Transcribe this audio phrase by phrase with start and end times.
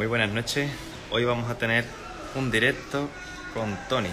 [0.00, 0.70] Muy buenas noches.
[1.10, 1.84] Hoy vamos a tener
[2.34, 3.06] un directo
[3.52, 4.08] con Tony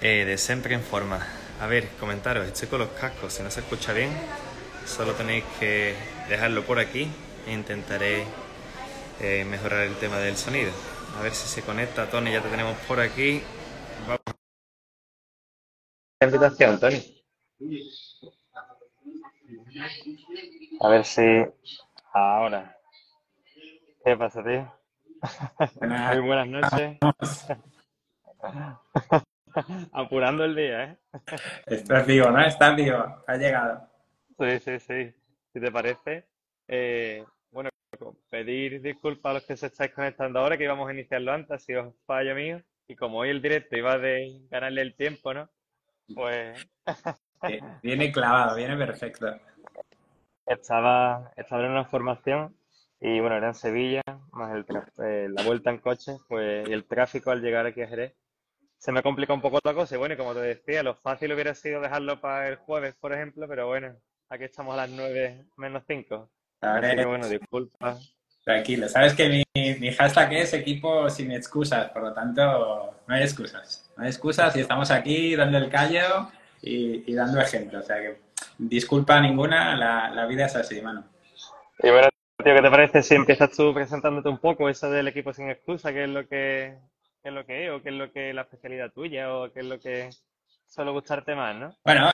[0.00, 1.20] eh, de Siempre en Forma.
[1.60, 3.34] A ver, comentaros, estoy con los cascos.
[3.34, 4.10] Si no se escucha bien,
[4.86, 5.94] solo tenéis que
[6.30, 7.10] dejarlo por aquí
[7.46, 8.24] e intentaré
[9.20, 10.72] eh, mejorar el tema del sonido.
[11.18, 12.08] A ver si se conecta.
[12.08, 13.42] Tony, ya te tenemos por aquí.
[14.06, 14.22] Vamos.
[16.20, 17.22] La invitación, Tony.
[20.80, 21.20] A ver si
[22.14, 22.78] ahora.
[24.02, 24.81] ¿Qué pasa, tío?
[25.80, 26.98] Muy buenas noches.
[29.92, 30.96] Apurando el día, ¿eh?
[31.66, 32.40] Estás vivo, ¿no?
[32.40, 33.22] Estás vivo.
[33.26, 33.86] Ha llegado.
[34.38, 35.14] Sí, sí, sí.
[35.52, 36.26] Si te parece,
[36.66, 37.68] eh, bueno,
[38.30, 41.74] pedir disculpas a los que se estáis conectando ahora, que íbamos a iniciarlo antes, si
[41.74, 42.62] os fallo mío.
[42.88, 45.48] Y como hoy el directo iba de ganarle el tiempo, ¿no?
[46.14, 46.66] Pues.
[47.82, 49.38] viene clavado, viene perfecto.
[50.46, 52.56] Estaba, estaba en una formación
[53.04, 54.64] y bueno, era en Sevilla, más el,
[55.04, 58.14] eh, la vuelta en coche, pues y el tráfico al llegar aquí a Jerez.
[58.78, 61.32] Se me complica un poco la cosa y bueno, y como te decía, lo fácil
[61.32, 63.96] hubiera sido dejarlo para el jueves, por ejemplo, pero bueno,
[64.28, 66.30] aquí estamos a las 9 menos 5.
[66.60, 67.98] Así que bueno, disculpa.
[68.44, 69.44] Tranquilo, sabes que mi,
[69.80, 73.92] mi hashtag es equipo sin excusas, por lo tanto, no hay excusas.
[73.96, 77.80] No hay excusas y estamos aquí dando el callo y, y dando ejemplo.
[77.80, 78.20] O sea que
[78.58, 81.04] disculpa ninguna, la, la vida es así, mano.
[81.82, 82.11] Y bueno,
[82.50, 85.92] ¿qué te parece si empiezas tú presentándote un poco eso del equipo sin excusa?
[85.92, 86.78] ¿Qué es lo que,
[87.22, 89.60] qué es lo que es o qué es lo que la especialidad tuya o qué
[89.60, 90.10] es lo que
[90.66, 91.76] suele gustarte más, ¿no?
[91.84, 92.10] Bueno,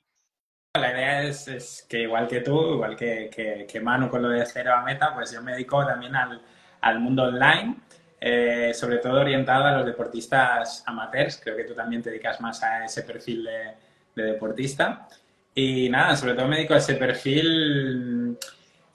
[0.75, 4.29] la idea es, es que igual que tú, igual que, que, que, Manu con lo
[4.29, 6.43] de cero a meta, pues yo me dedico también al,
[6.81, 7.77] al mundo online,
[8.21, 11.41] eh, sobre todo orientado a los deportistas amateurs.
[11.43, 13.75] Creo que tú también te dedicas más a ese perfil de,
[14.15, 15.09] de deportista.
[15.55, 18.39] Y nada, sobre todo me dedico a ese perfil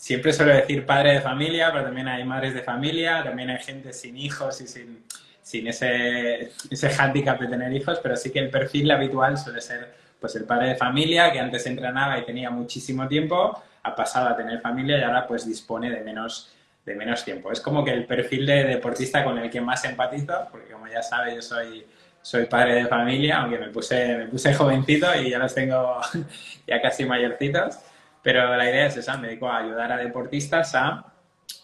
[0.03, 3.93] siempre suelo decir padre de familia, pero también hay madres de familia, también hay gente
[3.93, 5.01] sin hijos y sin,
[5.41, 9.93] sin ese, ese hándicap de tener hijos, pero sí que el perfil habitual suele ser
[10.19, 14.35] pues el padre de familia que antes entrenaba y tenía muchísimo tiempo, ha pasado a
[14.35, 16.53] tener familia y ahora pues dispone de menos,
[16.85, 17.49] de menos tiempo.
[17.53, 21.01] Es como que el perfil de deportista con el que más empatizo, porque como ya
[21.01, 21.85] sabe yo soy,
[22.21, 26.01] soy padre de familia, aunque me puse, me puse jovencito y ya los tengo
[26.67, 27.79] ya casi mayorcitos.
[28.23, 31.13] Pero la idea es esa, me dedico a ayudar a deportistas a,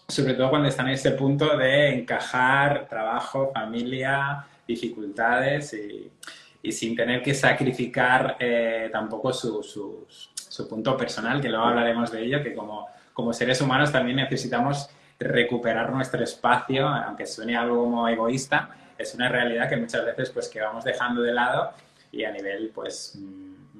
[0.06, 6.12] sobre todo cuando están en ese punto de encajar trabajo, familia, dificultades y,
[6.62, 12.12] y sin tener que sacrificar eh, tampoco su, su, su, punto personal, que luego hablaremos
[12.12, 17.84] de ello, que como, como seres humanos también necesitamos recuperar nuestro espacio, aunque suene algo
[17.84, 21.72] como egoísta, es una realidad que muchas veces pues que vamos dejando de lado
[22.12, 23.18] y a nivel pues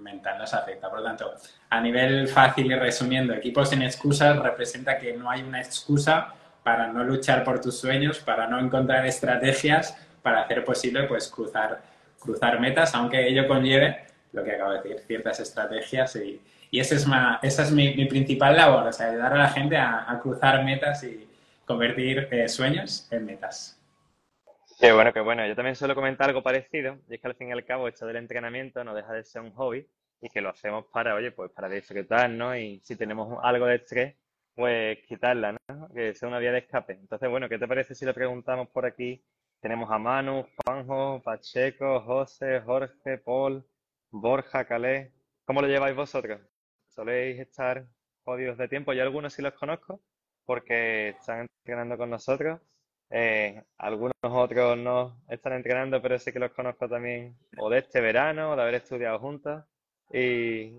[0.01, 0.89] mental nos afecta.
[0.89, 1.33] Por lo tanto,
[1.69, 6.89] a nivel fácil y resumiendo, equipos sin excusas representa que no hay una excusa para
[6.89, 11.81] no luchar por tus sueños, para no encontrar estrategias para hacer posible pues cruzar,
[12.19, 16.41] cruzar metas, aunque ello conlleve lo que acabo de decir, ciertas estrategias y,
[16.71, 19.77] y esa es, ma, esa es mi, principal labor, o sea, ayudar a la gente
[19.77, 21.27] a, a cruzar metas y
[21.65, 23.80] convertir eh, sueños en metas.
[24.81, 25.47] Qué bueno, qué bueno.
[25.47, 28.07] Yo también suelo comentar algo parecido, y es que al fin y al cabo esto
[28.07, 29.87] del entrenamiento no deja de ser un hobby
[30.23, 32.57] y que lo hacemos para, oye, pues para disfrutar, ¿no?
[32.57, 34.17] Y si tenemos algo de estrés,
[34.55, 35.89] pues quitarla, ¿no?
[35.95, 36.95] Que sea una vía de escape.
[36.95, 39.23] Entonces, bueno, ¿qué te parece si le preguntamos por aquí?
[39.61, 43.63] Tenemos a Manu, Juanjo, Pacheco, José, Jorge, Paul,
[44.11, 45.13] Borja, Calé.
[45.45, 46.41] ¿Cómo lo lleváis vosotros?
[46.89, 47.85] ¿Soléis estar
[48.25, 48.95] jodidos de tiempo?
[48.95, 50.01] Yo algunos sí los conozco
[50.47, 52.61] porque están entrenando con nosotros
[53.11, 58.01] eh, algunos otros no están entrenando, pero sí que los conozco también, o de este
[58.01, 59.65] verano, o de haber estudiado juntos.
[60.13, 60.79] Y,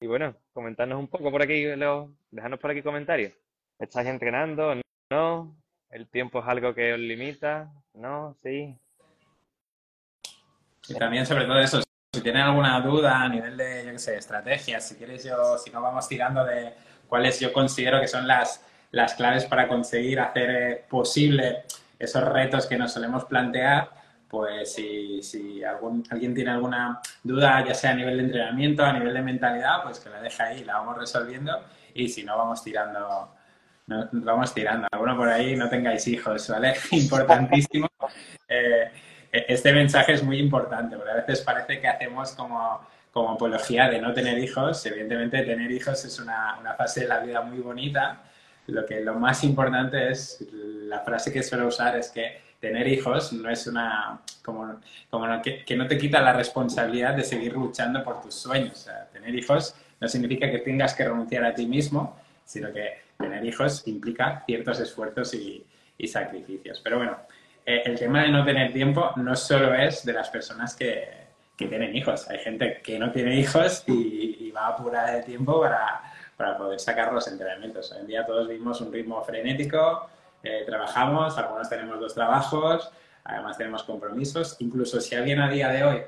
[0.00, 3.32] y bueno, comentarnos un poco por aquí, Leo, dejarnos por aquí comentarios.
[3.78, 4.74] ¿Estáis entrenando?
[5.10, 5.56] ¿No?
[5.90, 7.72] ¿El tiempo es algo que os limita?
[7.94, 8.36] ¿No?
[8.42, 8.76] ¿Sí?
[10.88, 14.16] Y también sobre todo eso, si tienen alguna duda a nivel de, yo qué sé,
[14.16, 16.74] estrategias, si quieres yo, si no vamos tirando de
[17.08, 21.64] cuáles yo considero que son las las claves para conseguir hacer eh, posible
[21.98, 23.90] esos retos que nos solemos plantear,
[24.28, 28.92] pues si, si algún, alguien tiene alguna duda, ya sea a nivel de entrenamiento, a
[28.92, 31.52] nivel de mentalidad, pues que la deje ahí, la vamos resolviendo
[31.94, 33.34] y si no, vamos tirando,
[33.86, 34.88] no, vamos tirando.
[34.96, 36.74] Bueno, por ahí no tengáis hijos, ¿vale?
[36.90, 37.88] Importantísimo.
[38.48, 38.90] Eh,
[39.32, 42.80] este mensaje es muy importante, porque a veces parece que hacemos como,
[43.12, 44.84] como apología de no tener hijos.
[44.86, 48.22] Evidentemente, tener hijos es una, una fase de la vida muy bonita,
[48.66, 53.32] lo que lo más importante es, la frase que suelo usar es que tener hijos
[53.32, 54.80] no es una, como,
[55.10, 58.88] como que, que, no te quita la responsabilidad de seguir luchando por tus sueños.
[59.12, 63.86] Tener hijos no significa que tengas que renunciar a ti mismo, sino que tener hijos
[63.86, 65.64] implica ciertos esfuerzos y,
[65.98, 66.80] y sacrificios.
[66.82, 67.18] Pero bueno,
[67.66, 71.24] eh, el tema de no tener tiempo no solo es de las personas que,
[71.56, 72.28] que tienen hijos.
[72.28, 77.12] Hay gente que no tiene hijos y, va apurada de tiempo para, para, poder sacar
[77.12, 77.92] los entrenamientos.
[77.92, 80.08] Hoy en día todos vivimos un ritmo frenético,
[80.42, 82.90] eh, trabajamos, algunos tenemos dos trabajos,
[83.24, 84.56] además tenemos compromisos.
[84.60, 86.02] Incluso si alguien a día de hoy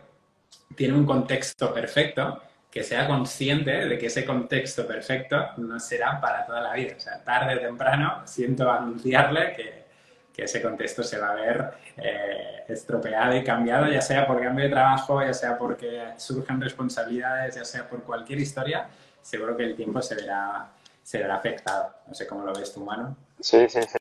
[0.75, 6.45] tiene un contexto perfecto, que sea consciente de que ese contexto perfecto no será para
[6.45, 6.95] toda la vida.
[6.97, 9.87] O sea, tarde o temprano siento anunciarle que,
[10.37, 14.67] que ese contexto se va a ver eh, estropeado y cambiado, ya sea por cambio
[14.67, 18.87] de trabajo, ya sea porque surjan responsabilidades, ya sea por cualquier historia,
[19.27, 20.71] seguro que el tiempo se verá,
[21.03, 21.95] se verá afectado.
[22.07, 23.17] No sé cómo lo ves tú, Manu.
[23.41, 23.99] Sí, sí, sí.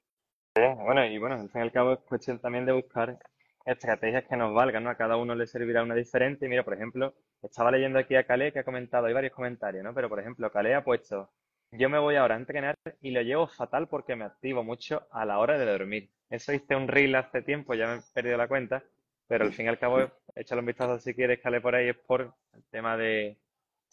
[0.56, 3.18] Bueno, y bueno, al fin y al cabo es cuestión también de buscar
[3.66, 4.92] estrategias que nos valgan, ¿no?
[4.92, 6.46] A cada uno le servirá una diferente.
[6.46, 9.84] Y mira, por ejemplo, estaba leyendo aquí a Calé que ha comentado, hay varios comentarios,
[9.84, 9.94] ¿no?
[9.94, 11.32] Pero por ejemplo, Calé ha puesto,
[11.72, 15.26] yo me voy ahora a entrenar y lo llevo fatal porque me activo mucho a
[15.26, 16.12] la hora de dormir.
[16.30, 18.84] Eso hice un reel hace tiempo, ya me he perdido la cuenta,
[19.28, 21.98] pero al fin y al cabo, échale un vistazo si quieres, Calé por ahí, es
[21.98, 23.38] por el tema de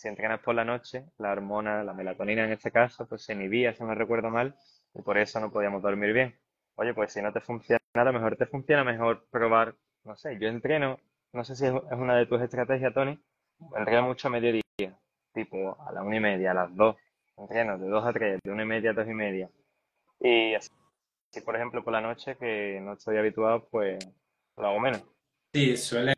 [0.02, 3.72] si entrenas por la noche, la hormona, la melatonina en este caso, pues se inhibía,
[3.72, 4.56] si no recuerdo mal,
[4.94, 6.36] y por eso no podíamos dormir bien.
[6.74, 10.36] Oye, pues si no te funciona, a lo mejor te funciona mejor probar, no sé,
[10.40, 10.98] yo entreno,
[11.32, 13.16] no sé si es una de tus estrategias, Tony,
[13.76, 14.98] entreno mucho a mediodía,
[15.32, 16.96] tipo a las una y media, a las dos,
[17.36, 19.48] entreno de dos a tres, de una y media a dos y media.
[20.18, 20.70] Y así,
[21.44, 24.04] por ejemplo, por la noche, que no estoy habituado, pues
[24.56, 25.04] lo hago menos.
[25.54, 26.14] Sí, suele,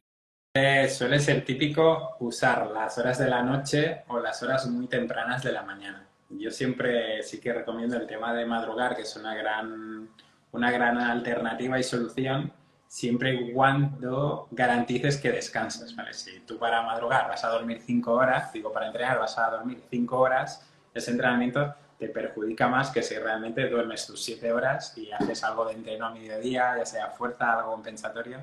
[0.89, 5.51] suele ser típico usar las horas de la noche o las horas muy tempranas de
[5.51, 6.06] la mañana.
[6.31, 10.09] Yo siempre sí que recomiendo el tema de madrugar, que es una gran
[10.53, 12.53] una gran alternativa y solución
[12.87, 15.97] siempre cuando garantices que descansas.
[15.97, 16.12] ¿vale?
[16.12, 19.83] Si tú para madrugar vas a dormir cinco horas, digo para entrenar vas a dormir
[19.91, 20.65] cinco horas,
[20.95, 21.75] ese entrenamiento
[22.05, 26.06] te perjudica más que si realmente duermes tus siete horas y haces algo de entreno
[26.06, 28.39] a mediodía, ya sea fuerza, algo compensatorio,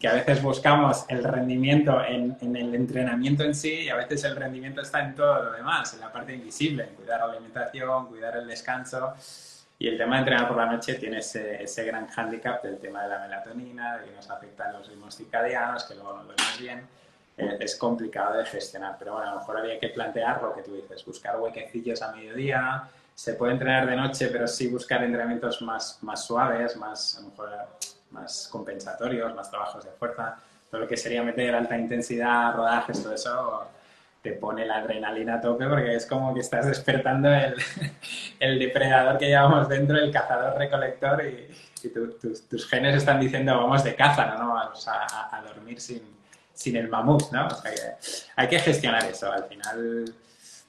[0.00, 4.24] que a veces buscamos el rendimiento en, en, el entrenamiento en sí y a veces
[4.24, 8.06] el rendimiento está en todo lo demás, en la parte invisible, en cuidar la alimentación,
[8.06, 9.14] cuidar el descanso.
[9.78, 13.02] Y el tema de entrenar por la noche tiene ese, ese gran hándicap del tema
[13.02, 16.58] de la melatonina, de que nos afecta a los ritmos circadianos, que luego no duermes
[16.58, 16.86] bien.
[17.36, 20.62] Eh, es complicado de gestionar, pero bueno, a lo mejor había que plantear lo que
[20.62, 25.62] tú dices, buscar huequecillos a mediodía, se puede entrenar de noche, pero sí buscar entrenamientos
[25.62, 27.50] más, más suaves, más, a lo mejor,
[28.10, 30.36] más compensatorios, más trabajos de fuerza,
[30.70, 33.68] todo lo que sería meter alta intensidad, rodajes, todo eso,
[34.24, 37.54] te pone la adrenalina a tope porque es como que estás despertando el,
[38.40, 41.54] el depredador que llevamos dentro, el cazador-recolector y,
[42.48, 46.00] tus, genes están diciendo vamos de caza, no, vamos a, dormir sin,
[46.54, 47.48] sin, el mamut, ¿no?
[48.36, 49.30] Hay que gestionar eso.
[49.30, 50.04] Al final,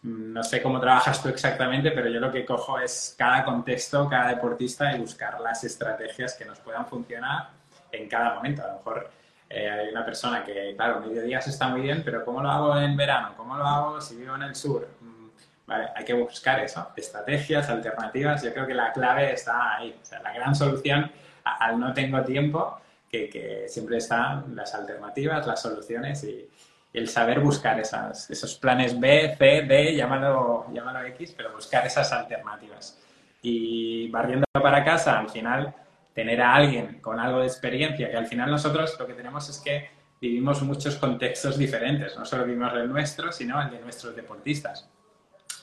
[0.02, 4.08] mm, no sé cómo trabajas tú exactamente, pero yo lo que cojo es cada contexto,
[4.10, 7.50] cada deportista y buscar las estrategias que nos puedan funcionar
[7.92, 8.64] en cada momento.
[8.64, 9.10] A lo mejor
[9.50, 12.98] eh, hay una persona que, claro, mediodías está muy bien, pero ¿cómo lo hago en
[12.98, 13.34] verano?
[13.38, 14.88] ¿Cómo lo hago si vivo en el sur?
[15.02, 15.28] Mm,
[15.68, 18.44] vale, hay que buscar eso, estrategias, alternativas.
[18.44, 19.98] Yo creo que la clave está ahí.
[20.02, 21.12] O sea, la gran solución
[21.46, 22.82] al no tengo tiempo,
[23.30, 26.50] que, siempre están las alternativas, las soluciones y,
[26.94, 32.98] el saber buscar esos planes B, C, D, llámalo, llámalo X, pero buscar esas alternativas.
[33.42, 35.76] Y barriendo para casa, al final
[36.14, 39.60] tener a alguien con algo de experiencia, que al final nosotros lo que tenemos es
[39.60, 39.89] que
[40.22, 44.88] vivimos muchos contextos diferentes, no solo vivimos el nuestro, sino el de nuestros deportistas.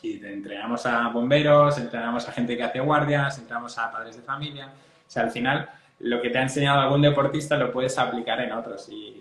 [0.02, 4.66] Y entrenamos a bomberos, entrenamos a gente que hace guardias, entrenamos a padres de familia.
[4.66, 5.70] O sea, al final
[6.02, 9.18] lo que te ha enseñado algún deportista lo puedes aplicar en otros y,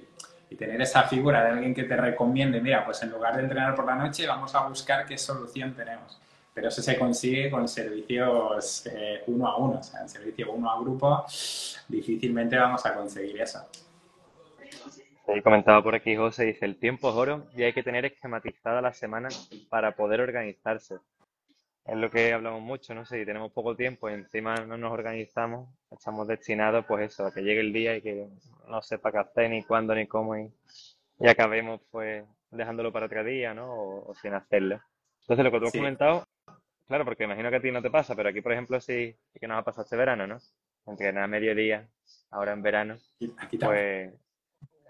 [0.57, 3.83] tener esa figura de alguien que te recomiende, mira, pues en lugar de entrenar por
[3.83, 6.21] la noche, vamos a buscar qué solución tenemos
[6.53, 10.69] pero eso se consigue con servicios eh, uno a uno, o sea, en servicio uno
[10.69, 11.25] a grupo
[11.87, 13.59] difícilmente vamos a conseguir eso.
[15.27, 18.81] He comentado por aquí, José, dice, el tiempo es oro y hay que tener esquematizada
[18.81, 19.29] la semana
[19.69, 20.97] para poder organizarse.
[21.85, 23.05] Es lo que hablamos mucho, ¿no?
[23.05, 27.41] Si tenemos poco tiempo y encima no nos organizamos, estamos destinados, pues eso, a que
[27.41, 28.27] llegue el día y que
[28.67, 30.51] no sepa qué hacer, ni cuándo, ni cómo, y,
[31.27, 33.73] acabemos, pues, dejándolo para otro día, ¿no?
[33.73, 34.79] O, sin hacerlo.
[35.21, 36.23] Entonces, lo que tú has comentado
[36.91, 39.47] Claro, porque imagino que a ti no te pasa, pero aquí, por ejemplo, sí, que
[39.47, 40.39] nos ha pasado este verano, ¿no?
[40.85, 41.87] Entrenar a mediodía,
[42.31, 42.97] ahora en verano,
[43.61, 44.13] pues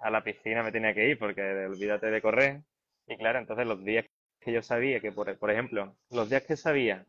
[0.01, 2.61] a la piscina me tenía que ir porque olvídate de correr.
[3.05, 4.07] Y claro, entonces los días
[4.41, 7.05] que yo sabía que, por, por ejemplo, los días que sabía,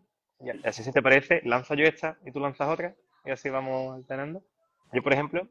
[0.64, 4.42] así si te parece, lanzo yo esta y tú lanzas otra y así vamos alternando.
[4.92, 5.48] Yo, por ejemplo,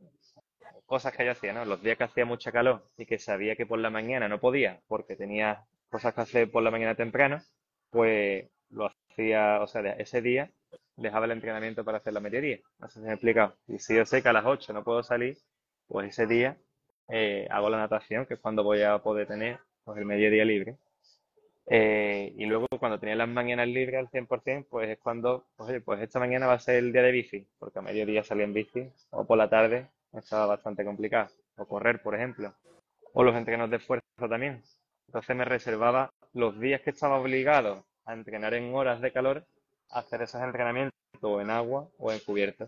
[0.85, 1.65] cosas que yo hacía, ¿no?
[1.65, 4.81] Los días que hacía mucha calor y que sabía que por la mañana no podía
[4.87, 7.41] porque tenía cosas que hacer por la mañana temprano,
[7.89, 10.51] pues lo hacía, o sea, ese día
[10.95, 12.59] dejaba el entrenamiento para hacer la mediodía.
[12.79, 13.55] No sé si me he explicado.
[13.67, 15.37] Y si yo sé que a las 8 no puedo salir,
[15.87, 16.57] pues ese día
[17.09, 20.77] eh, hago la natación, que es cuando voy a poder tener pues, el mediodía libre.
[21.67, 25.81] Eh, y luego cuando tenía las mañanas libres al 100%, pues es cuando, pues, oye,
[25.81, 28.53] pues esta mañana va a ser el día de bici, porque a mediodía salí en
[28.53, 32.53] bici, o por la tarde estaba bastante complicado, o correr, por ejemplo,
[33.13, 34.61] o los entrenos de esfuerzo también.
[35.07, 39.45] Entonces me reservaba los días que estaba obligado a entrenar en horas de calor,
[39.89, 42.67] a hacer esos entrenamientos o en agua o en cubierta.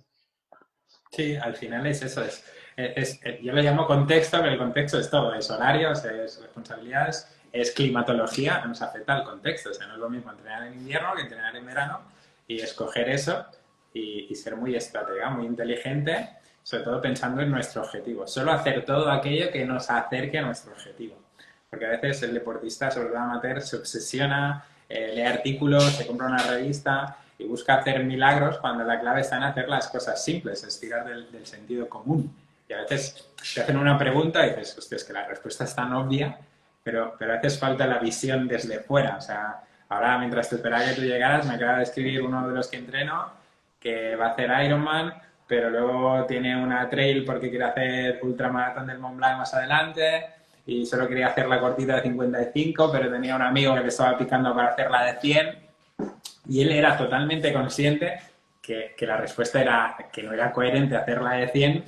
[1.11, 2.43] Sí, al final es eso, es,
[2.75, 7.71] es, yo lo llamo contexto, pero el contexto es todo, es horarios, es responsabilidades, es
[7.71, 11.21] climatología, nos afecta al contexto, o sea, no es lo mismo entrenar en invierno que
[11.21, 12.01] entrenar en verano
[12.47, 13.45] y escoger eso
[13.93, 16.29] y, ser muy estratega, muy inteligente,
[16.63, 20.73] sobre todo pensando en nuestro objetivo, solo hacer todo aquello que nos acerque a nuestro
[20.73, 21.15] objetivo,
[21.69, 26.27] porque a veces el deportista, sobre todo amateur, se obsesiona, eh, lee artículos, se compra
[26.27, 30.63] una revista y busca hacer milagros cuando la clave está en hacer las cosas simples,
[30.63, 32.35] es tirar del, sentido común.
[32.67, 35.75] Y a veces te hacen una pregunta y dices, hostia, es que la respuesta es
[35.75, 36.39] tan obvia,
[36.83, 39.17] pero, pero a veces falta la visión desde fuera.
[39.17, 42.53] O sea, ahora mientras te esperaba que tú llegaras, me acaba de escribir uno de
[42.53, 43.31] los que entreno
[43.79, 45.13] que va a hacer Ironman,
[45.45, 50.25] pero luego tiene una trail porque quiere hacer ultramaratón del Mont Blanc más adelante
[50.65, 54.17] y solo quería hacer la cortita de 55, pero tenía un amigo que le estaba
[54.17, 55.57] picando para hacer la de 100
[56.47, 58.19] y él era totalmente consciente
[58.61, 61.83] que, que, la respuesta era que no era coherente hacerla de 100 eh,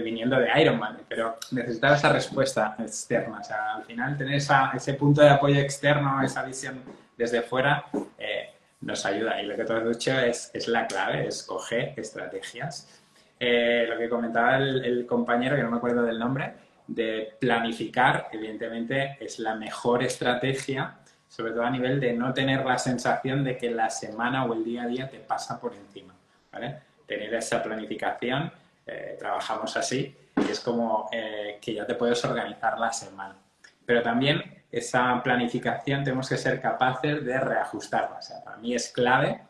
[0.00, 3.40] viniendo de Ironman, pero necesitaba esa respuesta externa.
[3.40, 6.80] O sea, al final tener ese punto de apoyo externo, esa visión
[7.16, 7.84] desde fuera,
[8.18, 9.40] eh, nos ayuda.
[9.40, 13.02] Y lo que tú has dicho es, es la clave, es coger estrategias.
[13.38, 16.54] Eh, lo que comentaba el, el, compañero, que no me acuerdo del nombre,
[16.86, 20.98] de planificar, evidentemente, es la mejor estrategia
[21.34, 24.62] sobre todo a nivel de no tener la sensación de que la semana o el
[24.62, 26.14] día a día te pasa por encima,
[26.52, 26.76] ¿vale?
[27.06, 28.52] Tener esa planificación,
[28.86, 33.36] eh, trabajamos así, y es como eh, que ya te puedes organizar la semana.
[33.84, 38.18] Pero también esa planificación tenemos que ser capaces de reajustarla.
[38.18, 39.40] O sea, para mí es clave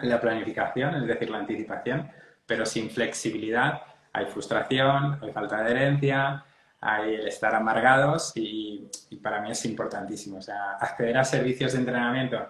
[0.00, 2.10] la planificación, es decir, la anticipación,
[2.46, 3.82] pero sin flexibilidad
[4.12, 6.44] hay frustración, hay falta de herencia,
[6.80, 8.88] hay el estar amargados y,
[9.22, 10.38] para mí es importantísimo.
[10.38, 12.46] O sea, acceder a servicios de entrenamiento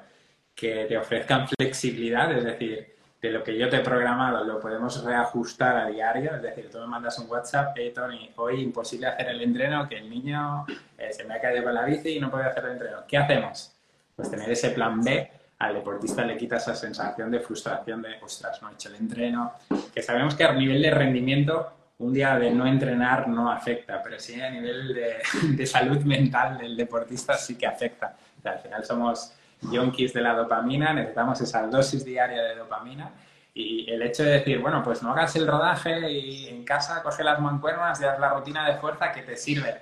[0.54, 5.04] que te ofrezcan flexibilidad, es decir, de lo que yo te he programado lo podemos
[5.04, 9.28] reajustar a diario, es decir, tú me mandas un WhatsApp, hey Tony, hoy imposible hacer
[9.28, 10.64] el entreno, que el niño
[10.96, 12.98] eh, se me ha caído con la bici y no puede hacer el entreno.
[13.08, 13.74] ¿Qué hacemos?
[14.14, 18.62] Pues tener ese plan B, al deportista le quita esa sensación de frustración de, ostras,
[18.62, 19.52] no he hecho el entreno,
[19.92, 24.20] que sabemos que a nivel de rendimiento un día de no entrenar no afecta, pero
[24.20, 28.16] sí a nivel de, salud mental del deportista sí que afecta.
[28.44, 33.12] al final somos yonkis de la dopamina, necesitamos esa dosis diaria de dopamina
[33.54, 37.24] y el hecho de decir, bueno, pues no hagas el rodaje y en casa coge
[37.24, 39.78] las mancuernas y haz la rutina de fuerza que te sirve.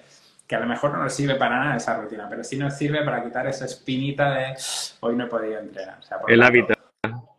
[0.46, 3.04] Que a lo mejor no nos sirve para nada esa rutina, pero sí nos sirve
[3.04, 4.54] para quitar esa espinita de
[5.00, 5.98] hoy no he podido entrenar.
[6.28, 6.74] el hábito.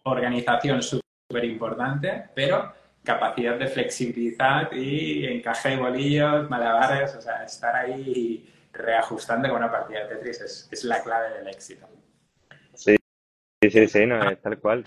[0.03, 2.72] Organización súper importante, pero
[3.03, 9.72] capacidad de flexibilidad y encaje de bolillos, malabares, o sea, estar ahí reajustando con una
[9.72, 11.88] partida de Tetris es, es la clave del éxito.
[13.62, 14.86] Sí, sí, sí, no, es tal cual.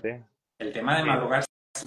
[0.57, 1.43] El tema de madrugar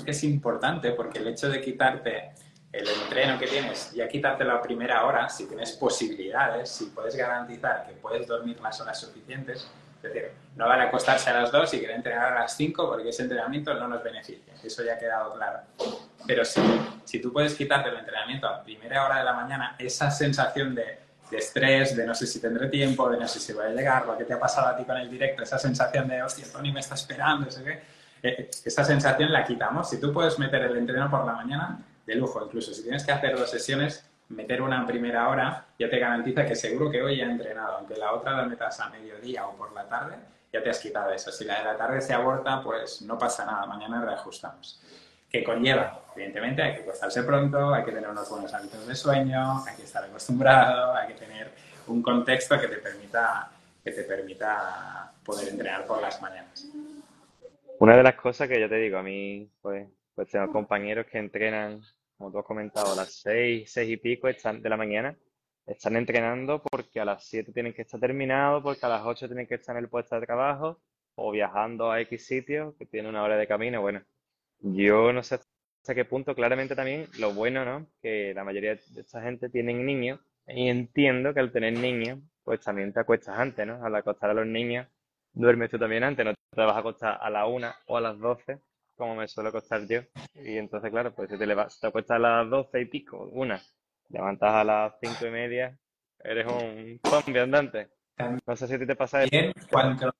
[0.07, 2.33] es importante porque el hecho de quitarte
[2.73, 7.87] el entreno que tienes, ya quitarte la primera hora, si tienes posibilidades, si puedes garantizar
[7.87, 11.81] que puedes dormir las horas suficientes, es decir, no vale acostarse a las 2 y
[11.81, 14.53] querer entrenar a las 5 porque ese entrenamiento no nos beneficia.
[14.63, 15.61] Eso ya ha quedado claro.
[16.27, 16.61] Pero si,
[17.05, 20.99] si tú puedes quitarte el entrenamiento a primera hora de la mañana, esa sensación de,
[21.35, 24.07] de, estrés, de no sé si tendré tiempo, de no sé si voy a llegar,
[24.07, 26.73] lo que te ha pasado a ti con el directo, esa sensación de, hostia, Tony
[26.73, 27.83] me está esperando, ese qué,
[28.23, 29.91] eh, esa sensación la quitamos.
[29.91, 32.45] Si tú puedes meter el entreno por la mañana, de lujo.
[32.45, 36.47] Incluso si tienes que hacer dos sesiones, meter una en primera hora ya te garantiza
[36.47, 39.73] que seguro que hoy ya entrenado, aunque la otra la metas a mediodía o por
[39.73, 40.17] la tarde,
[40.53, 41.33] ya te has quitado eso.
[41.33, 44.81] Si la de la tarde se aborta, pues no pasa nada, mañana reajustamos.
[45.31, 46.01] ¿Qué conlleva?
[46.15, 49.83] Evidentemente hay que acostarse pronto, hay que tener unos buenos hábitos de sueño, hay que
[49.83, 51.51] estar acostumbrado, hay que tener
[51.87, 53.51] un contexto que te permita,
[53.83, 56.71] que te permita poder entrenar por las mañanas.
[57.81, 61.19] Una de las cosas que yo te digo, a mí, pues, pues tengo compañeros que
[61.19, 61.83] entrenan
[62.17, 65.17] como tú has comentado, a las seis, seis y pico de la mañana,
[65.67, 69.47] están entrenando porque a las siete tienen que estar terminados, porque a las ocho tienen
[69.47, 70.81] que estar en el puesto de trabajo
[71.17, 73.81] o viajando a X sitio que tiene una hora de camino.
[73.81, 74.03] Bueno,
[74.61, 75.39] yo no sé
[75.85, 77.87] hasta qué punto, claramente también lo bueno, ¿no?
[78.01, 82.61] Que la mayoría de esta gente tienen niños y entiendo que al tener niños, pues
[82.61, 83.85] también te acuestas antes, ¿no?
[83.85, 84.89] Al acostar a los niños,
[85.35, 88.19] duermes tú también antes, no te vas a acostar a la una o a las
[88.19, 88.63] doce
[88.97, 90.01] como me suelo acostar yo.
[90.35, 93.61] Y entonces, claro, pues si te, levas, te acuestas a las doce y pico, una,
[94.09, 95.79] levantas a las cinco y media,
[96.21, 97.91] eres un zombie andante.
[98.47, 99.53] No sé si te pasa eso.
[99.71, 100.15] Cuanto,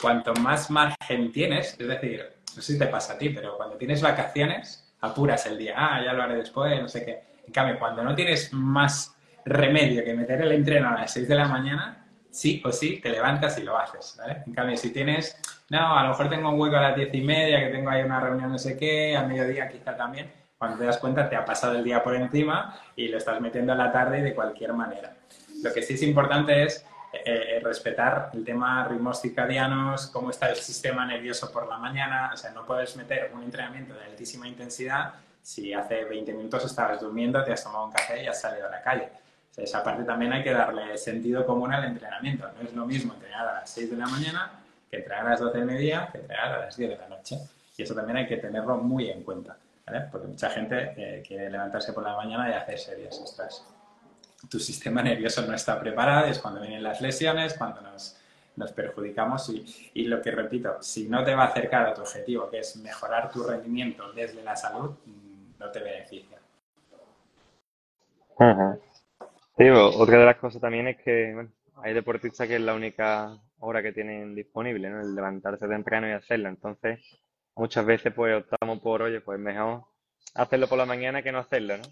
[0.00, 3.76] cuanto más margen tienes, es decir, no sé si te pasa a ti, pero cuando
[3.76, 7.22] tienes vacaciones, apuras el día, ah, ya lo haré después, no sé qué.
[7.46, 11.34] En cambio, cuando no tienes más remedio que meter el entreno a las 6 de
[11.34, 14.42] la mañana, sí o sí te levantas y lo haces, ¿vale?
[14.46, 15.36] En cambio, si tienes,
[15.70, 18.02] no, a lo mejor tengo un hueco a las 10 y media, que tengo ahí
[18.02, 21.44] una reunión no sé qué, a mediodía quizá también, cuando te das cuenta te ha
[21.44, 25.16] pasado el día por encima y lo estás metiendo a la tarde de cualquier manera.
[25.62, 30.48] Lo que sí es importante es eh, eh, respetar el tema ritmos circadianos, cómo está
[30.50, 32.30] el sistema nervioso por la mañana.
[32.32, 37.00] O sea, no puedes meter un entrenamiento de altísima intensidad si hace 20 minutos estabas
[37.00, 39.08] durmiendo, te has tomado un café y has salido a la calle.
[39.50, 42.48] O sea, esa parte también hay que darle sentido común al entrenamiento.
[42.56, 44.52] No es lo mismo entrenar a las 6 de la mañana
[44.90, 47.38] que entrenar a las 12 de media que entrenar a las 10 de la noche.
[47.76, 49.56] Y eso también hay que tenerlo muy en cuenta.
[49.86, 50.06] ¿vale?
[50.12, 53.18] Porque mucha gente eh, quiere levantarse por la mañana y hacer series.
[53.18, 53.64] Ostras,
[54.48, 58.16] tu sistema nervioso no está preparado, es cuando vienen las lesiones, cuando nos,
[58.74, 59.50] perjudicamos
[59.94, 62.76] y, lo que repito, si no te va a acercar a tu objetivo, que es
[62.76, 64.90] mejorar tu rendimiento desde la salud,
[65.58, 66.36] no te beneficia.
[69.56, 71.50] otra de las cosas también es que bueno,
[71.82, 75.00] hay deportistas que es la única hora que tienen disponible, ¿no?
[75.00, 76.48] El levantarse temprano y hacerlo.
[76.50, 77.00] Entonces,
[77.54, 79.84] muchas veces pues optamos por, oye, pues mejor
[80.34, 81.84] hacerlo por la mañana que no hacerlo, ¿no?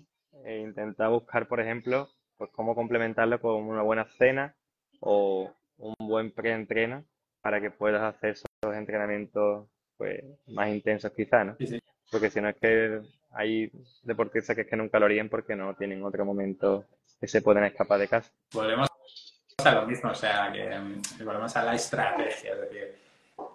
[0.44, 4.54] E intentar buscar, por ejemplo, pues cómo complementarlo con una buena cena
[5.00, 7.04] o un buen preentreno
[7.42, 11.56] para que puedas hacer esos entrenamientos pues más intensos quizás, ¿no?
[12.10, 13.00] Porque si no es que
[13.32, 13.70] hay
[14.02, 16.84] deportistas que es que nunca lo harían porque no tienen otro momento
[17.20, 18.30] que se pueden escapar de casa.
[18.52, 18.88] Volvemos
[19.64, 22.98] a lo mismo, o sea, que mm, volvemos a la estrategia, es decir,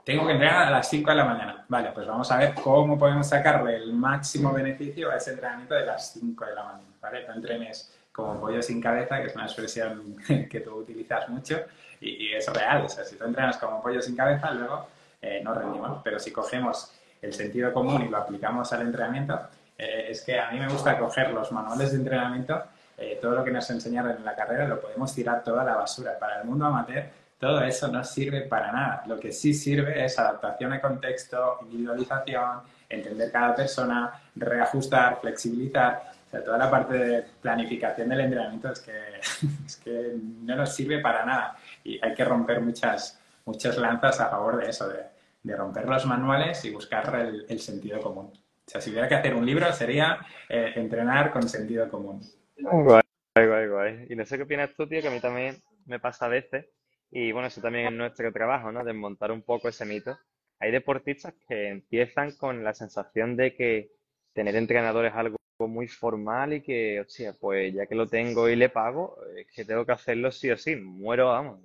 [0.04, 1.66] tengo que entrenar a las 5 de la mañana.
[1.70, 5.86] Vale, pues vamos a ver cómo podemos sacarle el máximo beneficio a ese entrenamiento de
[5.86, 7.26] las 5 de la mañana, ¿vale?
[7.28, 10.16] No entrenes como pollo sin cabeza, que es una expresión
[10.50, 11.60] que tú utilizas mucho
[12.00, 12.86] y, y es real.
[12.86, 14.88] O sea, si tú entrenas como pollo sin cabeza, luego
[15.24, 16.02] eh, no rendimos.
[16.04, 19.40] Pero si cogemos el sentido común y lo aplicamos al entrenamiento,
[19.78, 22.62] eh, es que a mí me gusta coger los manuales de entrenamiento,
[22.98, 26.20] eh, todo lo que nos enseñaron en la carrera lo podemos tirar toda la basura.
[26.20, 27.06] Para el mundo amateur,
[27.40, 29.04] todo eso no sirve para nada.
[29.08, 36.58] Lo que sí sirve es adaptación al contexto, individualización, entender cada persona, reajustar, flexibilizar toda
[36.58, 38.92] la parte de planificación del entrenamiento es que,
[39.66, 44.30] es que no nos sirve para nada y hay que romper muchas, muchas lanzas a
[44.30, 45.04] favor de eso, de,
[45.44, 48.28] de romper los manuales y buscar el, el, sentido común.
[48.28, 50.20] O sea, si hubiera que hacer un libro sería
[50.50, 52.22] eh, entrenar con sentido común.
[52.58, 53.02] Guay,
[53.36, 54.06] guay, guay.
[54.10, 56.66] Y no sé qué opinas tú, tío, que a mí también me pasa a veces,
[57.12, 58.84] y bueno, eso también es nuestro trabajo, ¿no?
[58.84, 60.18] Desmontar un poco ese mito.
[60.60, 63.92] Hay deportistas que empiezan con la sensación de que
[64.34, 68.56] tener entrenadores es algo muy formal y que, hostia, pues ya que lo tengo y
[68.56, 70.76] le pago, es que tengo que hacerlo sí o sí.
[70.76, 71.60] Muero, vamos,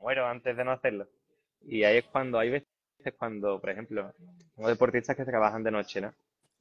[0.00, 1.08] muero antes de no hacerlo.
[1.62, 2.68] Y ahí es cuando hay veces
[3.18, 4.12] cuando, por ejemplo,
[4.54, 6.14] tengo deportistas que trabajan de noche, ¿no?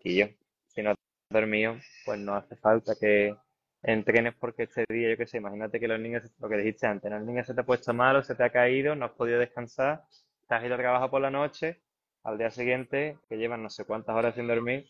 [0.03, 0.25] Y yo,
[0.67, 0.97] si no has
[1.29, 3.35] dormido, pues no hace falta que
[3.83, 7.09] entrenes porque este día, yo qué sé, imagínate que los niños, lo que dijiste antes,
[7.09, 7.17] ¿no?
[7.17, 10.03] el niño se te ha puesto malo, se te ha caído, no has podido descansar,
[10.47, 11.81] te has ido a trabajar por la noche,
[12.23, 14.87] al día siguiente, que llevan no sé cuántas horas sin dormir,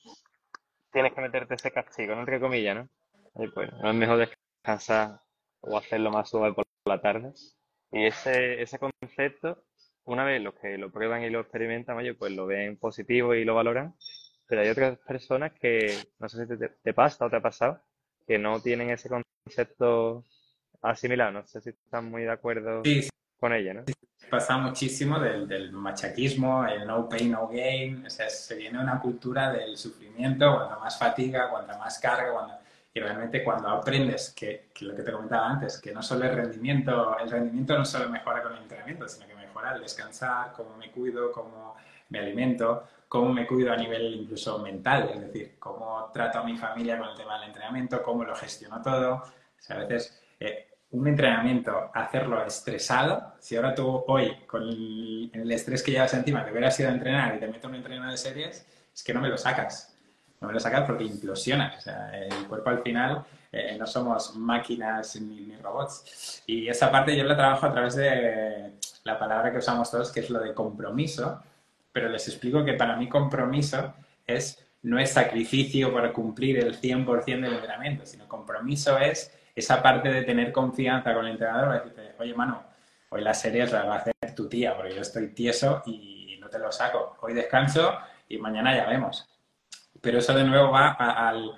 [0.91, 2.21] tienes que meterte ese castigo, ¿no?
[2.21, 3.43] Entre comillas, ¿no?
[3.43, 5.21] Y pues no es mejor descansar
[5.61, 7.31] o hacerlo más suave por la tarde.
[7.91, 9.63] Y ese, ese concepto,
[10.05, 13.45] una vez los que lo prueban y lo experimentan, oye, pues lo ven positivo y
[13.45, 13.95] lo valoran.
[14.47, 17.81] Pero hay otras personas que, no sé si te, te pasa o te ha pasado,
[18.27, 20.25] que no tienen ese concepto
[20.81, 21.31] asimilado.
[21.31, 23.09] No sé si están muy de acuerdo sí, sí.
[23.39, 23.83] con ella, ¿no?
[24.29, 28.99] Pasa muchísimo del, del, machaquismo, el no pain, no gain, o sea, se viene una
[28.99, 32.53] cultura del sufrimiento, cuanta más fatiga, cuanta más carga, cuando,
[32.93, 36.35] y realmente cuando aprendes que, que, lo que te comentaba antes, que no solo el
[36.35, 40.75] rendimiento, el rendimiento no solo mejora con el entrenamiento, sino que mejora el descansar, cómo
[40.77, 41.75] me cuido, cómo
[42.09, 46.57] me alimento, cómo me cuido a nivel incluso mental, es decir, cómo trato a mi
[46.57, 50.21] familia con el tema del entrenamiento, cómo lo gestiono todo, o sea, a veces...
[50.39, 56.13] Eh, un entrenamiento, hacerlo estresado, si ahora tú hoy, con el, el, estrés que llevas
[56.13, 59.13] encima, te hubieras ido a entrenar y te meto un entreno de series, es que
[59.13, 59.95] no me lo sacas.
[60.41, 61.77] No me lo sacas porque implosionas.
[61.77, 66.43] O sea, el cuerpo al final eh, no somos máquinas ni, ni, robots.
[66.47, 68.73] Y esa parte yo la trabajo a través de
[69.03, 71.41] la palabra que usamos todos, que es lo de compromiso.
[71.93, 73.93] Pero les explico que para mí compromiso
[74.25, 80.09] es, no es sacrificio para cumplir el 100% del entrenamiento, sino compromiso es esa parte
[80.09, 82.63] de tener confianza con el entrenador, decirte, oye, mano,
[83.09, 86.49] hoy la serie la va a hacer tu tía, porque yo estoy tieso y no
[86.49, 87.17] te lo saco.
[87.21, 89.27] Hoy descanso y mañana ya vemos.
[89.99, 91.51] Pero eso de nuevo va al,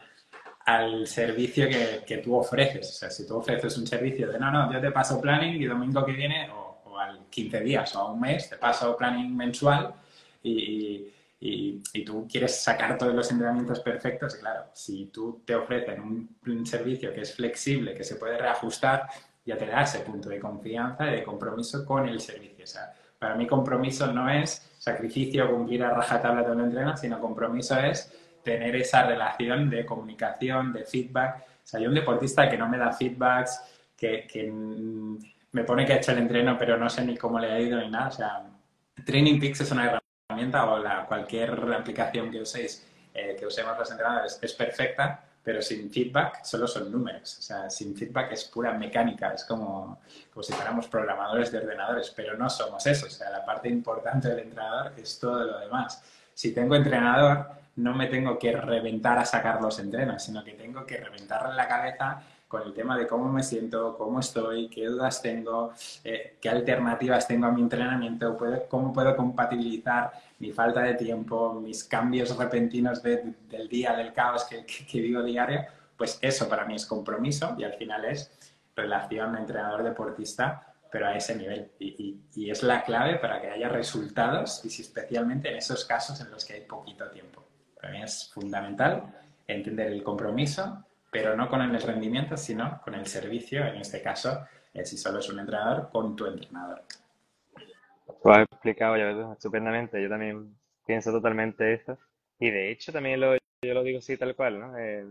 [0.66, 2.90] al servicio que, que, tú ofreces.
[2.90, 5.66] O sea, si tú ofreces un servicio de no, no, yo te paso planning y
[5.66, 9.36] domingo que viene o, o al 15 días o a un mes te paso planning
[9.36, 9.94] mensual
[10.42, 11.08] y,
[11.46, 16.66] y, tú quieres sacar todos los entrenamientos perfectos, claro, si tú te ofrecen un, un,
[16.66, 19.10] servicio que es flexible, que se puede reajustar,
[19.46, 22.64] ya te da ese punto de confianza y de compromiso con el servicio.
[22.64, 27.20] O sea, para mí compromiso no es sacrificio, cumplir a rajatabla todo el entreno, sino
[27.20, 31.42] compromiso es tener esa relación de comunicación, de feedback.
[31.42, 33.62] O sea, hay un deportista que no me da feedbacks,
[33.98, 37.52] que, que me pone que ha hecho el entreno, pero no sé ni cómo le
[37.52, 38.08] ha ido ni nada.
[38.08, 38.46] O sea,
[39.06, 40.03] Training Peaks es una herramienta
[40.38, 45.92] o la, cualquier aplicación que uséis, eh, que usemos los entrenadores, es perfecta, pero sin
[45.92, 47.38] feedback solo son números.
[47.40, 50.00] O sea, sin feedback es pura mecánica, es como,
[50.34, 53.08] como si fuéramos programadores de ordenadores, pero no somos eso.
[53.08, 56.02] O sea, la parte importante del entrenador es todo lo demás.
[56.34, 60.86] Si tengo entrenador, no me tengo que reventar a sacar los entrenos, sino que tengo
[60.86, 62.22] que reventarle la cabeza
[62.54, 67.28] con el tema de cómo me siento, cómo estoy, qué dudas tengo, eh, qué alternativas
[67.28, 73.02] tengo a mi entrenamiento, puedo, cómo puedo compatibilizar mi falta de tiempo, mis cambios repentinos
[73.02, 75.62] de, del día, del caos que, que, que, vivo diario,
[75.98, 78.32] pues eso para mí es compromiso y al final es
[78.76, 81.72] relación entrenador-deportista, pero a ese nivel.
[81.80, 81.88] Y,
[82.36, 86.22] y, y es la clave para que haya resultados y si especialmente en esos casos
[86.22, 87.44] en los que hay poquito tiempo.
[87.82, 89.12] Para mí es fundamental
[89.48, 94.46] entender el compromiso, pero no con el rendimiento, sino con el servicio, en este caso,
[94.74, 96.82] eh, si solo es un entrenador, con tu entrenador.
[98.24, 100.56] Lo has explicado ya estupendamente, yo también
[100.88, 102.00] pienso totalmente eso.
[102.40, 104.60] Y de hecho también lo, yo lo digo así tal cual.
[104.80, 105.06] Eh,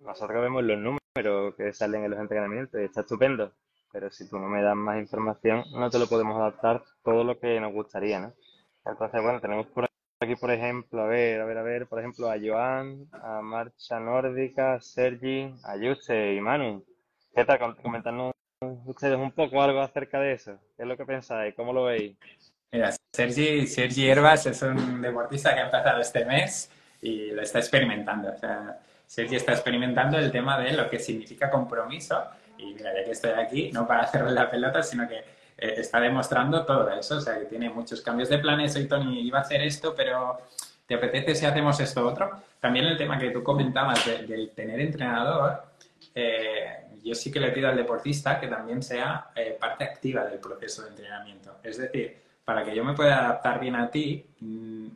[0.00, 3.52] nosotros vemos los números que salen en los entrenamientos y está estupendo,
[3.92, 7.38] pero si tú no me das más información, no te lo podemos adaptar todo lo
[7.38, 8.32] que nos gustaría, ¿no?
[8.84, 9.88] Entonces, bueno, tenemos por
[10.24, 14.00] aquí, por ejemplo, a ver, a ver, a ver, por ejemplo, a Joan, a Marcha
[14.00, 16.84] Nórdica, Sergi, a Yuste y Manu.
[17.34, 17.76] ¿Qué tal?
[17.76, 18.32] Comentarnos
[18.86, 20.58] ustedes un poco algo acerca de eso.
[20.76, 21.54] ¿Qué es lo que pensáis?
[21.54, 22.16] ¿Cómo lo veis?
[22.72, 26.70] Mira, Sergi, Sergi Herbas es un deportista que ha empezado este mes
[27.02, 28.32] y lo está experimentando.
[29.06, 32.24] Sergi está experimentando el tema de lo que significa compromiso.
[32.56, 35.22] Y mira, ya que estoy aquí, no para hacerle la pelota, sino que
[35.56, 38.72] eh, está demostrando todo eso, o sea, que tiene muchos cambios de planes.
[38.72, 40.38] Soy Tony, iba a hacer esto, pero
[40.86, 42.42] ¿te apetece si hacemos esto otro?
[42.60, 45.62] También el tema que tú comentabas del de tener entrenador,
[46.14, 50.38] eh, yo sí que le pido al deportista que también sea eh, parte activa del
[50.38, 51.58] proceso de entrenamiento.
[51.62, 54.88] Es decir, para que yo me pueda adaptar bien a ti, mmm,